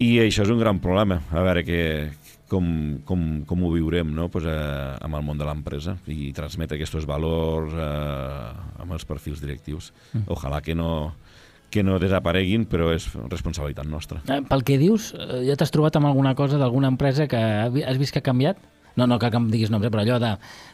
I 0.03 0.17
això 0.25 0.43
és 0.43 0.51
un 0.53 0.59
gran 0.59 0.83
problema, 0.83 1.21
a 1.31 1.41
veure 1.45 1.63
que, 1.65 1.79
com, 2.49 2.99
com, 3.05 3.23
com 3.47 3.63
ho 3.63 3.71
viurem 3.73 4.13
no? 4.15 4.29
pues, 4.31 4.45
eh, 4.47 4.97
amb 5.03 5.19
el 5.19 5.25
món 5.27 5.37
de 5.39 5.45
l'empresa 5.47 5.97
i 6.07 6.31
transmetre 6.35 6.77
aquests 6.79 7.05
valors 7.09 7.73
eh, 7.75 8.81
amb 8.83 8.93
els 8.95 9.05
perfils 9.05 9.41
directius. 9.43 9.91
Mm. 10.13 10.27
Ojalà 10.33 10.61
que 10.63 10.75
no, 10.75 11.15
que 11.69 11.83
no 11.83 11.99
desapareguin, 11.99 12.65
però 12.71 12.93
és 12.95 13.09
responsabilitat 13.27 13.87
nostra. 13.89 14.21
Eh, 14.31 14.41
Pel 14.47 14.63
que 14.63 14.79
dius, 14.79 15.11
eh, 15.17 15.43
ja 15.49 15.57
t'has 15.59 15.73
trobat 15.75 15.99
amb 15.99 16.07
alguna 16.09 16.33
cosa 16.35 16.57
d'alguna 16.57 16.87
empresa 16.93 17.27
que 17.27 17.37
has 17.37 17.99
vist 17.99 18.15
que 18.15 18.23
ha 18.23 18.29
canviat? 18.29 18.57
No, 18.97 19.05
no 19.05 19.19
que 19.21 19.29
em 19.29 19.51
diguis 19.53 19.69
noms, 19.69 19.85
però 19.93 20.01
allò 20.01 20.15
de, 20.17 20.31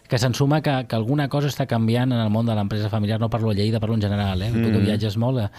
que 0.08 0.16
s'ensuma 0.22 0.62
que, 0.64 0.86
que 0.88 0.96
alguna 0.96 1.26
cosa 1.28 1.50
està 1.52 1.66
canviant 1.68 2.14
en 2.14 2.22
el 2.24 2.30
món 2.32 2.48
de 2.48 2.56
l'empresa 2.56 2.88
familiar, 2.88 3.20
no 3.20 3.28
parlo 3.30 3.52
a 3.52 3.54
Lleida, 3.58 3.82
parlo 3.84 3.98
en 3.98 4.06
general, 4.06 4.42
eh? 4.42 4.48
Mm. 4.52 4.64
Tu 4.64 4.72
que 4.72 4.84
viatges 4.86 5.18
molt, 5.20 5.42
eh? 5.44 5.50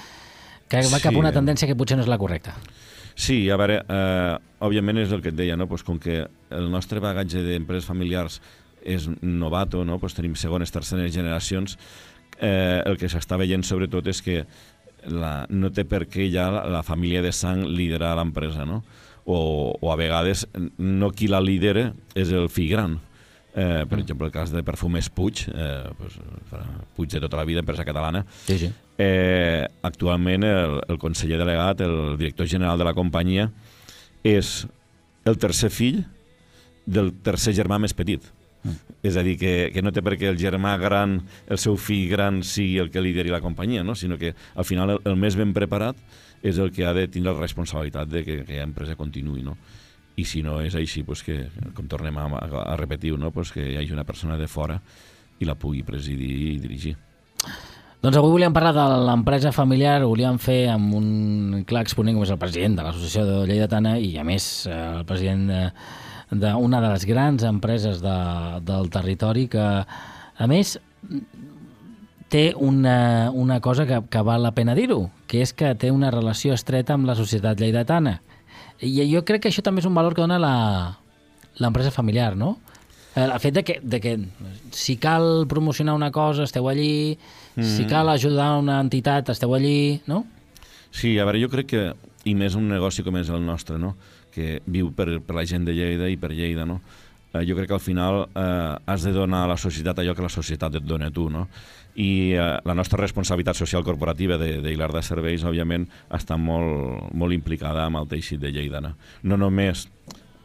que 0.68 0.81
va 0.88 0.98
cap 1.03 1.12
a 1.12 1.18
una 1.20 1.29
Sí. 1.29 1.37
tendència 1.37 1.68
que 1.68 1.77
potser 1.77 1.98
no 1.98 2.03
és 2.03 2.09
la 2.09 2.16
correcta. 2.16 2.55
Sí, 2.57 2.83
a 3.50 3.57
veure, 3.61 3.81
eh, 3.88 4.37
òbviament 4.64 4.98
és 4.98 5.12
el 5.12 5.22
que 5.22 5.31
et 5.31 5.38
deia, 5.38 5.57
no? 5.57 5.68
pues 5.70 5.85
com 5.87 5.98
que 5.98 6.24
el 6.50 6.70
nostre 6.70 7.00
bagatge 7.00 7.42
d'empreses 7.44 7.87
familiars 7.87 8.40
és 8.85 9.09
novato, 9.22 9.85
no? 9.85 9.98
pues 9.98 10.14
tenim 10.14 10.35
segones, 10.37 10.72
terceres 10.74 11.14
generacions, 11.14 11.79
eh, 12.40 12.83
el 12.85 12.98
que 12.98 13.09
s'està 13.09 13.38
veient 13.40 13.64
sobretot 13.64 14.07
és 14.11 14.20
que 14.22 14.44
la, 15.09 15.46
no 15.50 15.70
té 15.72 15.85
per 15.88 16.05
què 16.11 16.29
ja 16.33 16.50
la, 16.53 16.64
la 16.70 16.83
família 16.83 17.22
de 17.24 17.33
sang 17.33 17.64
liderar 17.68 18.14
l'empresa, 18.18 18.64
no? 18.68 18.83
O, 19.24 19.72
o 19.81 19.90
a 19.92 19.96
vegades 19.96 20.44
no 20.77 21.11
qui 21.16 21.29
la 21.33 21.40
lidera 21.40 21.92
és 22.16 22.33
el 22.33 22.50
fill 22.53 22.70
gran. 22.74 22.98
Eh, 23.55 23.85
per 23.88 24.00
exemple, 24.00 24.27
el 24.27 24.35
cas 24.35 24.50
de 24.53 24.64
Perfumes 24.66 25.09
Puig, 25.14 25.46
eh, 25.48 25.85
pues, 25.96 26.18
Puig 26.96 27.12
de 27.12 27.20
tota 27.22 27.38
la 27.38 27.44
vida, 27.46 27.62
empresa 27.62 27.85
catalana, 27.87 28.24
Sí, 28.48 28.59
sí. 28.59 28.72
Eh, 28.96 29.66
actualment 29.83 30.44
el, 30.46 30.78
el 30.87 30.98
conseller 31.02 31.40
delegat, 31.40 31.80
el 31.83 32.14
director 32.20 32.46
general 32.46 32.78
de 32.78 32.87
la 32.87 32.94
companyia, 32.94 33.48
és 34.22 34.64
el 35.26 35.38
tercer 35.40 35.70
fill 35.74 36.04
del 36.87 37.12
tercer 37.24 37.54
germà 37.57 37.80
més 37.83 37.94
petit. 37.96 38.24
Mm. 38.64 38.96
És 39.04 39.16
a 39.20 39.24
dir, 39.26 39.37
que, 39.40 39.70
que 39.74 39.83
no 39.85 39.92
té 39.92 40.02
per 40.04 40.16
què 40.20 40.28
el 40.30 40.38
germà 40.40 40.76
gran, 40.80 41.18
el 41.50 41.61
seu 41.61 41.76
fill 41.76 42.09
gran, 42.11 42.42
sigui 42.46 42.78
el 42.80 42.90
que 42.92 43.02
lideri 43.04 43.33
la 43.33 43.42
companyia, 43.44 43.85
no? 43.85 43.94
sinó 43.94 44.18
que 44.20 44.35
al 44.54 44.64
final 44.64 44.96
el, 44.96 45.00
el 45.04 45.18
més 45.20 45.37
ben 45.37 45.52
preparat 45.57 45.98
és 46.44 46.61
el 46.61 46.72
que 46.72 46.87
ha 46.87 46.92
de 46.96 47.07
tindre 47.09 47.33
la 47.33 47.40
responsabilitat 47.40 48.09
de 48.09 48.24
que, 48.24 48.38
que 48.44 48.61
l'empresa 48.61 48.96
continuï. 49.00 49.44
No? 49.44 49.57
I 50.16 50.24
si 50.28 50.44
no 50.46 50.61
és 50.62 50.76
així, 50.78 51.02
pues 51.04 51.24
que, 51.26 51.48
com 51.76 51.88
tornem 51.90 52.16
a, 52.20 52.28
a, 52.38 52.62
a 52.72 52.76
repetir, 52.80 53.14
no? 53.18 53.33
pues 53.35 53.52
que 53.52 53.64
hi 53.72 53.76
hagi 53.80 53.92
una 53.96 54.07
persona 54.09 54.38
de 54.40 54.48
fora 54.48 54.78
i 55.40 55.48
la 55.48 55.59
pugui 55.59 55.83
presidir 55.85 56.30
i 56.54 56.59
dirigir. 56.62 56.94
Doncs 58.04 58.18
avui 58.20 58.34
volíem 58.34 58.52
parlar 58.52 58.74
de 58.76 58.82
l'empresa 59.06 59.48
familiar, 59.56 60.02
ho 60.04 60.10
volíem 60.10 60.36
fer 60.36 60.66
amb 60.68 60.92
un 60.92 61.62
clar 61.64 61.86
exponent 61.86 62.18
com 62.18 62.26
és 62.26 62.32
el 62.34 62.40
president 62.42 62.74
de 62.76 62.84
l'Associació 62.84 63.22
de 63.24 63.36
Lleidatana 63.48 63.94
i 63.96 64.10
a 64.20 64.24
més 64.28 64.66
eh, 64.68 64.74
el 64.98 65.06
president 65.08 65.46
de- 65.48 65.70
d'una 66.34 66.80
de, 66.82 66.84
de 66.84 66.90
les 66.92 67.06
grans 67.08 67.46
empreses 67.48 68.02
de, 68.04 68.16
del 68.68 68.90
territori 68.92 69.46
que 69.48 69.64
a 69.64 70.48
més 70.50 70.74
té 72.28 72.44
una, 72.58 73.30
una 73.32 73.60
cosa 73.64 73.86
que, 73.88 74.02
que 74.10 74.22
val 74.26 74.44
la 74.44 74.52
pena 74.52 74.76
dir-ho, 74.76 75.06
que 75.30 75.40
és 75.40 75.54
que 75.56 75.72
té 75.78 75.88
una 75.94 76.10
relació 76.12 76.52
estreta 76.52 76.98
amb 76.98 77.08
la 77.08 77.16
societat 77.16 77.60
lleidatana. 77.60 78.18
I 78.84 79.06
jo 79.14 79.24
crec 79.24 79.46
que 79.46 79.52
això 79.52 79.64
també 79.64 79.80
és 79.80 79.88
un 79.88 79.96
valor 79.96 80.12
que 80.12 80.26
dona 80.26 80.40
l'empresa 81.56 81.94
familiar, 81.94 82.34
no? 82.36 82.58
Eh, 83.14 83.24
El 83.24 83.38
fet 83.40 83.55
de 83.55 83.64
que, 83.64 83.79
de 83.83 84.00
que 84.00 84.18
si 84.70 84.96
cal 84.96 85.46
promocionar 85.48 85.94
una 85.94 86.11
cosa, 86.11 86.44
esteu 86.44 86.68
allí, 86.68 87.18
mm. 87.57 87.62
si 87.62 87.87
cal 87.87 88.09
ajudar 88.09 88.59
una 88.59 88.81
entitat, 88.81 89.31
esteu 89.31 89.55
allí, 89.55 90.00
no? 90.07 90.24
Sí, 90.90 91.18
a 91.18 91.24
veure, 91.24 91.42
jo 91.42 91.50
crec 91.50 91.70
que, 91.70 91.87
i 92.24 92.35
més 92.35 92.55
un 92.59 92.68
negoci 92.70 93.05
com 93.05 93.16
és 93.20 93.31
el 93.31 93.44
nostre, 93.44 93.79
no? 93.79 93.94
que 94.35 94.59
viu 94.66 94.90
per, 94.90 95.20
per 95.22 95.37
la 95.38 95.46
gent 95.46 95.66
de 95.68 95.74
Lleida 95.77 96.11
i 96.11 96.18
per 96.18 96.33
Lleida, 96.35 96.66
no? 96.66 96.81
Eh, 97.35 97.44
jo 97.46 97.55
crec 97.55 97.70
que 97.70 97.77
al 97.77 97.83
final 97.83 98.24
eh, 98.27 98.74
has 98.90 99.07
de 99.07 99.12
donar 99.14 99.44
a 99.44 99.53
la 99.53 99.59
societat 99.61 100.03
allò 100.03 100.14
que 100.14 100.27
la 100.27 100.33
societat 100.33 100.81
et 100.81 100.87
dona 100.87 101.11
a 101.11 101.14
tu, 101.14 101.29
no? 101.31 101.46
I 101.94 102.35
eh, 102.35 102.48
la 102.66 102.74
nostra 102.74 102.98
responsabilitat 103.00 103.59
social 103.59 103.87
corporativa 103.87 104.38
de, 104.40 104.59
de 104.62 104.74
Hilar 104.74 104.90
de 104.94 105.05
Serveis, 105.07 105.46
òbviament, 105.46 105.87
està 106.11 106.38
molt, 106.38 107.12
molt 107.14 107.37
implicada 107.37 107.87
amb 107.87 108.03
el 108.03 108.11
teixit 108.11 108.42
de 108.42 108.50
Lleida, 108.55 108.83
no? 108.83 108.96
No 109.22 109.38
només 109.38 109.87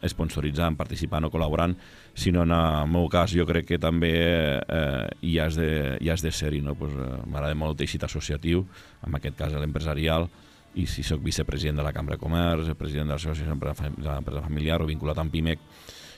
sponsoritzant, 0.08 0.76
participant 0.78 1.26
o 1.26 1.30
col·laborant, 1.32 1.74
sinó 2.14 2.44
en 2.46 2.54
el 2.56 2.90
meu 2.90 3.08
cas 3.12 3.34
jo 3.36 3.46
crec 3.48 3.66
que 3.68 3.80
també 3.82 4.12
eh, 4.60 5.08
hi 5.26 5.38
has 5.42 5.58
de, 5.60 5.98
hi 6.00 6.10
has 6.10 6.24
de 6.24 6.32
ser-hi. 6.32 6.62
No? 6.64 6.76
Pues, 6.78 6.94
eh, 6.94 7.10
M'agrada 7.26 7.58
molt 7.58 7.74
el 7.74 7.82
teixit 7.82 8.06
associatiu, 8.06 8.64
en 9.06 9.18
aquest 9.18 9.36
cas 9.38 9.56
l'empresarial, 9.56 10.28
i 10.78 10.86
si 10.86 11.02
sóc 11.02 11.22
vicepresident 11.24 11.80
de 11.80 11.84
la 11.86 11.92
Cambra 11.92 12.14
de 12.16 12.22
Comerç, 12.22 12.70
president 12.78 13.10
de 13.10 13.16
l'Associació 13.16 13.48
de 13.50 14.10
l'Empresa 14.12 14.44
Familiar 14.44 14.78
o 14.82 14.86
vinculat 14.86 15.18
amb 15.18 15.32
PIMEC, 15.34 15.64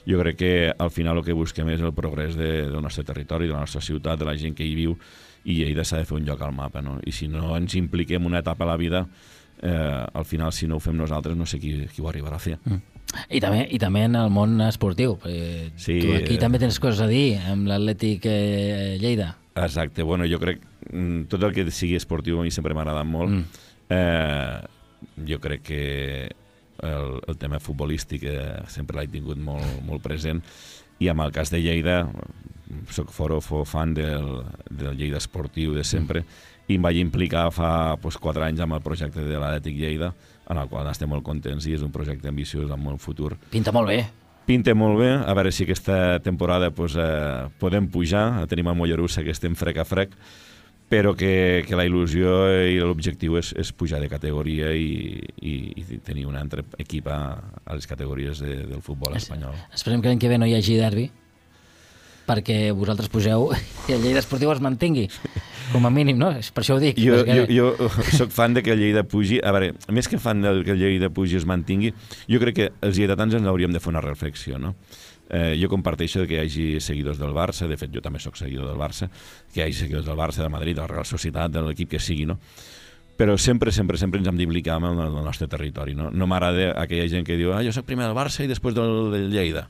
jo 0.05 0.19
crec 0.19 0.37
que 0.37 0.53
al 0.77 0.91
final 0.91 1.17
el 1.17 1.25
que 1.25 1.35
busquem 1.35 1.69
és 1.73 1.81
el 1.81 1.93
progrés 1.95 2.35
de, 2.35 2.67
del 2.69 2.81
nostre 2.83 3.05
territori, 3.07 3.47
de 3.47 3.55
la 3.55 3.63
nostra 3.63 3.81
ciutat, 3.81 4.19
de 4.19 4.27
la 4.27 4.35
gent 4.37 4.55
que 4.55 4.67
hi 4.67 4.75
viu, 4.75 4.97
i 5.43 5.57
Lleida 5.59 5.85
s'ha 5.87 6.01
de 6.01 6.07
fer 6.07 6.17
un 6.19 6.27
lloc 6.27 6.41
al 6.43 6.53
mapa. 6.55 6.83
No? 6.83 6.99
I 7.03 7.11
si 7.15 7.29
no 7.31 7.55
ens 7.57 7.75
impliquem 7.79 8.25
una 8.27 8.43
etapa 8.43 8.67
a 8.67 8.73
la 8.73 8.77
vida, 8.77 9.05
eh, 9.61 10.05
al 10.13 10.25
final, 10.25 10.53
si 10.53 10.67
no 10.67 10.77
ho 10.77 10.83
fem 10.83 10.97
nosaltres, 10.99 11.37
no 11.39 11.47
sé 11.47 11.59
qui, 11.59 11.75
qui 11.87 12.03
ho 12.03 12.09
arribarà 12.11 12.37
a 12.37 12.43
fer. 12.43 12.59
Mm. 12.63 12.92
I 13.29 13.41
també, 13.43 13.63
I 13.69 13.79
també 13.81 14.05
en 14.07 14.17
el 14.19 14.29
món 14.33 14.59
esportiu. 14.65 15.17
Sí, 15.23 15.99
tu 16.01 16.13
aquí 16.17 16.37
eh. 16.37 16.41
també 16.41 16.61
tens 16.61 16.79
coses 16.81 17.03
a 17.05 17.09
dir 17.09 17.39
amb 17.51 17.69
l'Atlètic 17.69 18.27
eh, 18.29 18.97
Lleida. 19.01 19.33
Exacte, 19.53 20.01
bueno, 20.01 20.25
jo 20.29 20.39
crec 20.41 20.63
mm, 20.89 21.27
tot 21.31 21.43
el 21.45 21.53
que 21.53 21.67
sigui 21.71 21.97
esportiu 21.99 22.39
a 22.41 22.45
mi 22.45 22.51
sempre 22.51 22.73
m'ha 22.73 22.85
agradat 22.85 23.09
molt. 23.09 23.33
Mm. 23.33 23.67
Eh, 23.93 25.23
jo 25.29 25.39
crec 25.43 25.67
que 25.67 25.83
el, 26.83 27.19
el 27.27 27.37
tema 27.37 27.59
futbolístic 27.61 28.25
eh, 28.27 28.63
sempre 28.71 28.99
l'he 28.99 29.11
tingut 29.11 29.39
molt, 29.39 29.83
molt 29.85 30.03
present 30.03 30.41
i 31.03 31.09
amb 31.11 31.23
el 31.25 31.33
cas 31.35 31.51
de 31.53 31.61
Lleida 31.61 32.03
soc 32.93 33.11
foro, 33.13 33.39
fo 33.43 33.63
fan 33.67 33.93
del, 33.93 34.41
del 34.69 34.97
Lleida 34.97 35.21
esportiu 35.21 35.75
de 35.75 35.83
sempre 35.85 36.23
i 36.67 36.77
em 36.77 36.85
vaig 36.85 36.99
implicar 37.01 37.49
fa 37.53 37.95
pues, 38.01 38.17
4 38.21 38.47
anys 38.47 38.63
amb 38.63 38.77
el 38.77 38.83
projecte 38.85 39.23
de 39.25 39.37
l'Atlètic 39.39 39.77
Lleida 39.77 40.13
en 40.49 40.59
el 40.59 40.69
qual 40.71 40.89
estem 40.91 41.09
molt 41.09 41.23
contents 41.25 41.67
i 41.67 41.75
és 41.77 41.85
un 41.85 41.91
projecte 41.93 42.29
ambiciós 42.29 42.71
amb 42.71 42.83
molt 42.89 43.01
futur 43.01 43.33
Pinta 43.51 43.71
molt 43.71 43.91
bé. 43.91 44.01
Pinta 44.43 44.73
molt 44.75 44.99
bé, 44.99 45.11
a 45.15 45.33
veure 45.37 45.53
si 45.55 45.63
aquesta 45.63 46.19
temporada 46.19 46.71
pues, 46.75 46.97
eh, 46.99 47.47
podem 47.59 47.87
pujar, 47.87 48.43
tenim 48.51 48.67
el 48.67 48.75
Mollerussa 48.75 49.23
que 49.23 49.31
estem 49.31 49.55
frec 49.55 49.79
a 49.79 49.85
frec, 49.87 50.17
però 50.91 51.13
que, 51.15 51.63
que 51.63 51.77
la 51.79 51.85
il·lusió 51.87 52.33
i 52.67 52.75
l'objectiu 52.83 53.37
és, 53.39 53.53
és 53.55 53.71
pujar 53.71 54.01
de 54.03 54.09
categoria 54.11 54.73
i, 54.75 55.15
i, 55.39 55.53
i 55.79 55.99
tenir 56.03 56.27
un 56.27 56.35
altre 56.35 56.65
equip 56.77 57.07
a, 57.07 57.19
a 57.63 57.77
les 57.77 57.87
categories 57.87 58.43
de, 58.43 58.59
del 58.67 58.83
futbol 58.83 59.15
espanyol. 59.15 59.55
Esperem 59.73 60.03
que 60.03 60.11
l'any 60.11 60.19
que 60.19 60.29
ve 60.29 60.41
no 60.41 60.49
hi 60.49 60.57
hagi 60.59 60.75
derbi, 60.77 61.07
perquè 62.27 62.71
vosaltres 62.75 63.09
pugeu 63.11 63.49
i 63.89 63.95
el 63.95 64.01
Lleida 64.03 64.21
Esportiu 64.23 64.51
es 64.53 64.61
mantingui, 64.63 65.07
com 65.71 65.85
a 65.85 65.91
mínim, 65.93 66.17
no? 66.19 66.31
És 66.37 66.51
Per 66.53 66.63
això 66.63 66.77
ho 66.77 66.81
dic. 66.83 66.99
Jo, 67.01 67.21
perquè- 67.23 67.47
jo, 67.51 67.71
jo 67.79 67.89
sóc 68.19 68.31
fan 68.35 68.53
de 68.53 68.63
que 68.63 68.73
el 68.75 68.79
Lleida 68.83 69.03
pugi, 69.03 69.39
a 69.43 69.51
veure, 69.55 69.73
més 69.91 70.07
que 70.11 70.19
fan 70.21 70.41
de 70.43 70.53
que 70.63 70.75
el 70.75 70.79
Lleida 70.81 71.09
pugi 71.13 71.39
es 71.39 71.47
mantingui, 71.49 71.93
jo 72.29 72.39
crec 72.43 72.55
que 72.59 72.69
els 72.81 72.99
lleidatans 72.99 73.35
ens 73.39 73.47
hauríem 73.49 73.73
de 73.73 73.81
fer 73.83 73.91
una 73.93 74.01
reflexió, 74.05 74.59
no? 74.59 74.75
Eh, 75.33 75.55
jo 75.57 75.69
comparteixo 75.71 76.27
que 76.27 76.35
hi 76.35 76.41
hagi 76.43 76.65
seguidors 76.83 77.17
del 77.17 77.31
Barça, 77.33 77.65
de 77.65 77.77
fet 77.79 77.89
jo 77.95 78.01
també 78.03 78.19
sóc 78.21 78.35
seguidor 78.37 78.67
del 78.69 78.77
Barça, 78.77 79.07
que 79.53 79.61
hi 79.61 79.63
hagi 79.63 79.77
seguidors 79.79 80.05
del 80.05 80.19
Barça, 80.19 80.43
del 80.43 80.51
Madrid, 80.53 80.75
de 80.75 80.83
la 80.83 80.89
Real 80.91 81.07
Societat, 81.09 81.49
de 81.55 81.63
l'equip 81.63 81.89
que 81.95 81.99
sigui, 82.03 82.27
no? 82.29 82.35
Però 83.17 83.35
sempre, 83.37 83.71
sempre, 83.71 83.97
sempre 83.97 84.19
ens 84.19 84.27
hem 84.29 84.37
d'implicar 84.37 84.75
amb 84.79 84.89
el, 84.91 84.99
el 85.07 85.17
nostre 85.25 85.47
territori, 85.47 85.93
no? 85.95 86.11
No 86.11 86.27
m'agrada 86.29 86.71
aquella 86.81 87.07
gent 87.09 87.25
que 87.25 87.37
diu 87.39 87.53
ah, 87.53 87.61
jo 87.65 87.71
sóc 87.73 87.85
primer 87.87 88.07
del 88.09 88.17
Barça 88.17 88.43
i 88.45 88.49
després 88.51 88.75
del, 88.77 89.11
del 89.13 89.27
Lleida. 89.33 89.67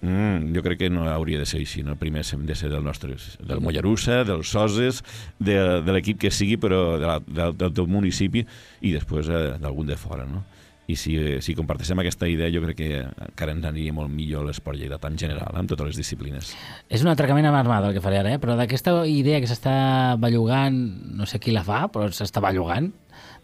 Mm, 0.00 0.52
jo 0.54 0.62
crec 0.62 0.78
que 0.84 0.90
no 0.90 1.08
hauria 1.10 1.40
de 1.40 1.46
ser 1.48 1.58
així, 1.64 1.82
no? 1.82 1.96
primer 1.98 2.22
hem 2.22 2.44
de 2.46 2.54
ser 2.54 2.68
del 2.70 2.84
nostre, 2.86 3.16
del 3.42 3.60
Mollerussa, 3.60 4.20
dels 4.24 4.52
Soses, 4.54 5.02
de, 5.40 5.56
de 5.82 5.94
l'equip 5.96 6.20
que 6.22 6.30
sigui, 6.30 6.54
però 6.60 6.98
de 7.00 7.08
la, 7.08 7.16
del, 7.26 7.56
del 7.58 7.72
teu 7.74 7.88
municipi 7.90 8.44
i 8.80 8.92
després 8.94 9.26
eh, 9.28 9.42
d'algun 9.58 9.90
de 9.90 9.96
fora, 9.98 10.26
no? 10.28 10.44
I 10.88 10.94
si, 10.96 11.16
eh, 11.20 11.40
si 11.44 11.52
comparteixem 11.52 11.98
aquesta 12.00 12.28
idea, 12.30 12.48
jo 12.54 12.62
crec 12.62 12.78
que 12.78 13.00
encara 13.02 13.52
ens 13.52 13.66
aniria 13.68 13.92
molt 13.92 14.08
millor 14.08 14.46
l'esport 14.46 14.78
lleidatà 14.78 15.10
en 15.10 15.18
general, 15.20 15.50
amb 15.58 15.68
totes 15.68 15.90
les 15.90 15.98
disciplines. 16.00 16.54
És 16.88 17.02
un 17.04 17.10
atracament 17.12 17.50
amb 17.50 17.58
armada 17.58 17.90
el 17.90 17.98
que 17.98 18.00
faré 18.04 18.22
ara, 18.22 18.32
eh? 18.32 18.40
però 18.40 18.54
d'aquesta 18.56 19.02
idea 19.10 19.42
que 19.42 19.50
s'està 19.50 20.14
bellugant, 20.22 20.78
no 21.18 21.26
sé 21.26 21.42
qui 21.42 21.52
la 21.52 21.66
fa, 21.66 21.88
però 21.92 22.06
s'està 22.08 22.40
bellugant, 22.44 22.92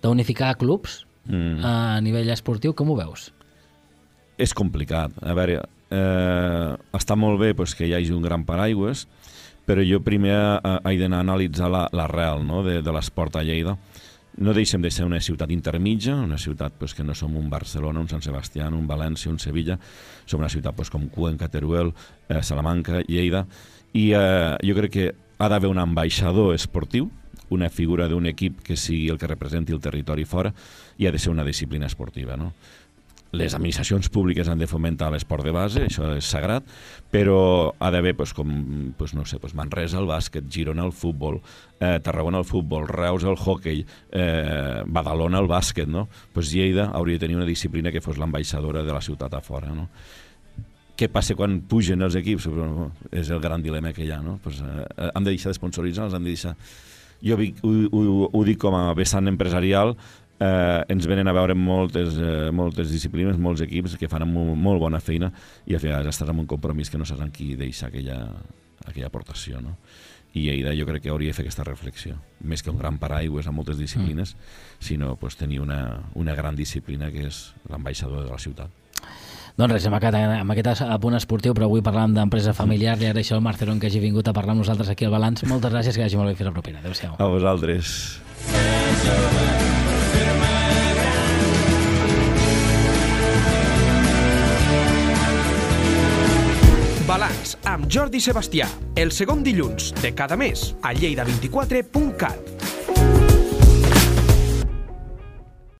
d'unificar 0.04 0.54
clubs 0.60 1.02
Mm. 1.24 1.64
a 1.64 2.00
nivell 2.04 2.28
esportiu, 2.28 2.74
com 2.76 2.90
ho 2.92 2.96
veus? 2.98 3.30
és 4.36 4.52
complicat. 4.52 5.12
A 5.22 5.32
veure, 5.32 5.60
eh, 5.94 6.74
està 6.98 7.16
molt 7.16 7.38
bé 7.40 7.54
pues, 7.54 7.74
que 7.78 7.86
hi 7.86 7.94
hagi 7.94 8.12
un 8.12 8.22
gran 8.26 8.44
paraigües, 8.44 9.06
però 9.64 9.84
jo 9.86 10.02
primer 10.04 10.34
eh, 10.34 10.78
he 10.90 10.98
d'anar 11.00 11.22
a 11.22 11.26
analitzar 11.28 11.70
la- 11.70 11.88
l'arrel 11.92 12.42
no? 12.46 12.62
de, 12.66 12.80
de 12.82 12.92
l'esport 12.92 13.36
a 13.38 13.44
Lleida. 13.46 13.78
No 14.34 14.50
deixem 14.50 14.82
de 14.82 14.90
ser 14.90 15.04
una 15.06 15.20
ciutat 15.22 15.52
intermitja, 15.54 16.16
una 16.18 16.36
ciutat 16.42 16.74
pues, 16.76 16.92
que 16.92 17.04
no 17.06 17.14
som 17.14 17.36
un 17.38 17.46
Barcelona, 17.48 18.00
un 18.02 18.08
Sant 18.10 18.24
Sebastià, 18.24 18.66
un 18.66 18.88
València, 18.90 19.30
un 19.30 19.38
Sevilla, 19.38 19.78
som 20.26 20.42
una 20.42 20.50
ciutat 20.50 20.74
pues, 20.74 20.90
com 20.90 21.06
Cuenca, 21.08 21.46
Teruel, 21.48 21.92
eh, 22.28 22.42
Salamanca, 22.42 23.04
Lleida, 23.06 23.44
i 23.94 24.08
eh, 24.10 24.56
jo 24.66 24.74
crec 24.80 24.90
que 24.90 25.12
ha 25.38 25.48
d'haver 25.48 25.70
un 25.70 25.78
ambaixador 25.78 26.52
esportiu, 26.54 27.12
una 27.54 27.68
figura 27.70 28.08
d'un 28.10 28.26
equip 28.26 28.58
que 28.66 28.74
sigui 28.74 29.06
el 29.12 29.18
que 29.22 29.28
representi 29.30 29.70
el 29.72 29.78
territori 29.84 30.24
fora, 30.26 30.50
i 30.98 31.06
ha 31.06 31.12
de 31.14 31.20
ser 31.22 31.30
una 31.30 31.44
disciplina 31.46 31.86
esportiva, 31.86 32.34
no? 32.36 32.52
Les 33.34 33.54
administracions 33.54 34.08
públiques 34.08 34.48
han 34.48 34.60
de 34.62 34.68
fomentar 34.70 35.10
l'esport 35.12 35.44
de 35.44 35.52
base, 35.54 35.84
això 35.88 36.08
és 36.16 36.26
sagrat, 36.30 36.66
però 37.12 37.74
ha 37.78 37.90
d'haver, 37.92 38.14
pues, 38.16 38.32
com, 38.34 38.48
pues, 38.98 39.14
no 39.14 39.26
sé, 39.26 39.38
pues, 39.42 39.54
Manresa 39.54 39.98
el 40.00 40.08
bàsquet, 40.08 40.48
Girona 40.50 40.84
el 40.84 40.92
futbol, 40.92 41.40
eh, 41.80 42.00
Tarragona 42.02 42.38
el 42.38 42.44
futbol, 42.44 42.88
Reus 42.88 43.24
el 43.24 43.36
hockey, 43.36 43.84
eh, 44.10 44.82
Badalona 44.86 45.38
el 45.38 45.48
bàsquet, 45.48 45.86
no? 45.86 46.08
Pues 46.32 46.52
Lleida 46.52 46.90
hauria 46.94 47.18
de 47.18 47.26
tenir 47.26 47.36
una 47.36 47.46
disciplina 47.46 47.92
que 47.92 48.00
fos 48.00 48.18
l'ambaixadora 48.18 48.82
de 48.82 48.92
la 48.92 49.00
ciutat 49.00 49.34
a 49.34 49.40
fora, 49.40 49.74
no? 49.74 49.88
Què 50.94 51.08
passa 51.10 51.34
quan 51.34 51.60
pugen 51.66 52.02
els 52.02 52.14
equips? 52.14 52.46
És 53.10 53.30
el 53.30 53.40
gran 53.40 53.62
dilema 53.62 53.92
que 53.92 54.04
hi 54.04 54.10
ha, 54.10 54.20
no? 54.22 54.38
Pues, 54.42 54.60
eh, 54.62 55.10
hem 55.10 55.24
de 55.24 55.30
deixar 55.30 55.50
d'esponsoritzar, 55.50 56.06
els 56.06 56.14
hem 56.14 56.22
de 56.22 56.30
deixar... 56.30 56.56
Jo 57.24 57.38
ho, 57.38 57.70
ho, 57.88 58.28
ho 58.36 58.44
dic 58.44 58.58
com 58.60 58.74
a 58.76 58.92
vessant 58.92 59.30
empresarial, 59.30 59.94
eh, 60.40 60.84
ens 60.88 61.06
venen 61.06 61.28
a 61.28 61.34
veure 61.36 61.54
moltes, 61.54 62.18
eh, 62.18 62.50
moltes 62.52 62.90
disciplines, 62.92 63.38
molts 63.38 63.64
equips 63.64 63.96
que 64.00 64.08
fan 64.10 64.26
molt, 64.30 64.56
molt 64.56 64.82
bona 64.82 65.00
feina 65.00 65.30
i 65.66 65.74
al 65.74 65.82
final 65.82 66.06
estàs 66.10 66.30
amb 66.30 66.44
un 66.44 66.50
compromís 66.50 66.90
que 66.90 66.98
no 66.98 67.06
saps 67.08 67.24
amb 67.24 67.34
qui 67.34 67.54
deixar 67.58 67.90
aquella, 67.92 68.18
aquella 68.86 69.10
aportació, 69.12 69.60
no? 69.62 69.78
I 70.34 70.48
Lleida 70.48 70.72
jo 70.74 70.86
crec 70.88 71.04
que 71.04 71.12
hauria 71.14 71.30
de 71.30 71.36
fer 71.36 71.44
aquesta 71.44 71.62
reflexió. 71.62 72.16
Més 72.42 72.64
que 72.64 72.72
un 72.72 72.78
gran 72.80 72.96
paraigües 72.98 73.46
a 73.46 73.52
moltes 73.54 73.78
disciplines, 73.78 74.34
mm. 74.34 74.80
sinó 74.82 75.14
pues, 75.14 75.36
tenir 75.38 75.60
una, 75.62 76.10
una 76.18 76.34
gran 76.34 76.56
disciplina 76.58 77.12
que 77.14 77.28
és 77.28 77.52
l'ambaixador 77.70 78.24
de 78.24 78.32
la 78.32 78.40
ciutat. 78.42 78.82
Doncs 79.54 79.70
res, 79.70 79.84
amb 79.86 79.94
aquest, 80.00 80.16
amb 80.18 80.50
aquest 80.50 80.82
apunt 80.82 81.14
esportiu, 81.14 81.54
però 81.54 81.68
avui 81.68 81.84
parlàvem 81.86 82.16
d'empresa 82.16 82.50
familiar, 82.58 82.96
li 82.98 83.06
agraeixo 83.06 83.36
al 83.38 83.44
Marcelon 83.46 83.78
que 83.78 83.86
hagi 83.86 84.02
vingut 84.02 84.26
a 84.26 84.34
parlar 84.34 84.56
amb 84.56 84.64
nosaltres 84.64 84.90
aquí 84.90 85.06
al 85.06 85.14
Balanç. 85.14 85.46
Moltes 85.46 85.70
gràcies, 85.70 85.94
que 85.94 86.02
vagi 86.02 86.18
molt 86.18 86.32
bé 86.32 86.34
fins 86.40 86.50
la 86.50 86.56
propera. 86.56 86.82
Adéu-siau. 86.82 87.14
A 87.22 87.30
vosaltres. 87.30 87.94
Amb 97.70 97.90
Jordi 97.90 98.20
Sebastià, 98.24 98.68
el 98.96 99.12
segon 99.12 99.44
dilluns 99.46 99.92
de 100.00 100.14
cada 100.16 100.38
mes 100.40 100.72
a 100.82 100.94
lleida24.cat. 100.96 102.53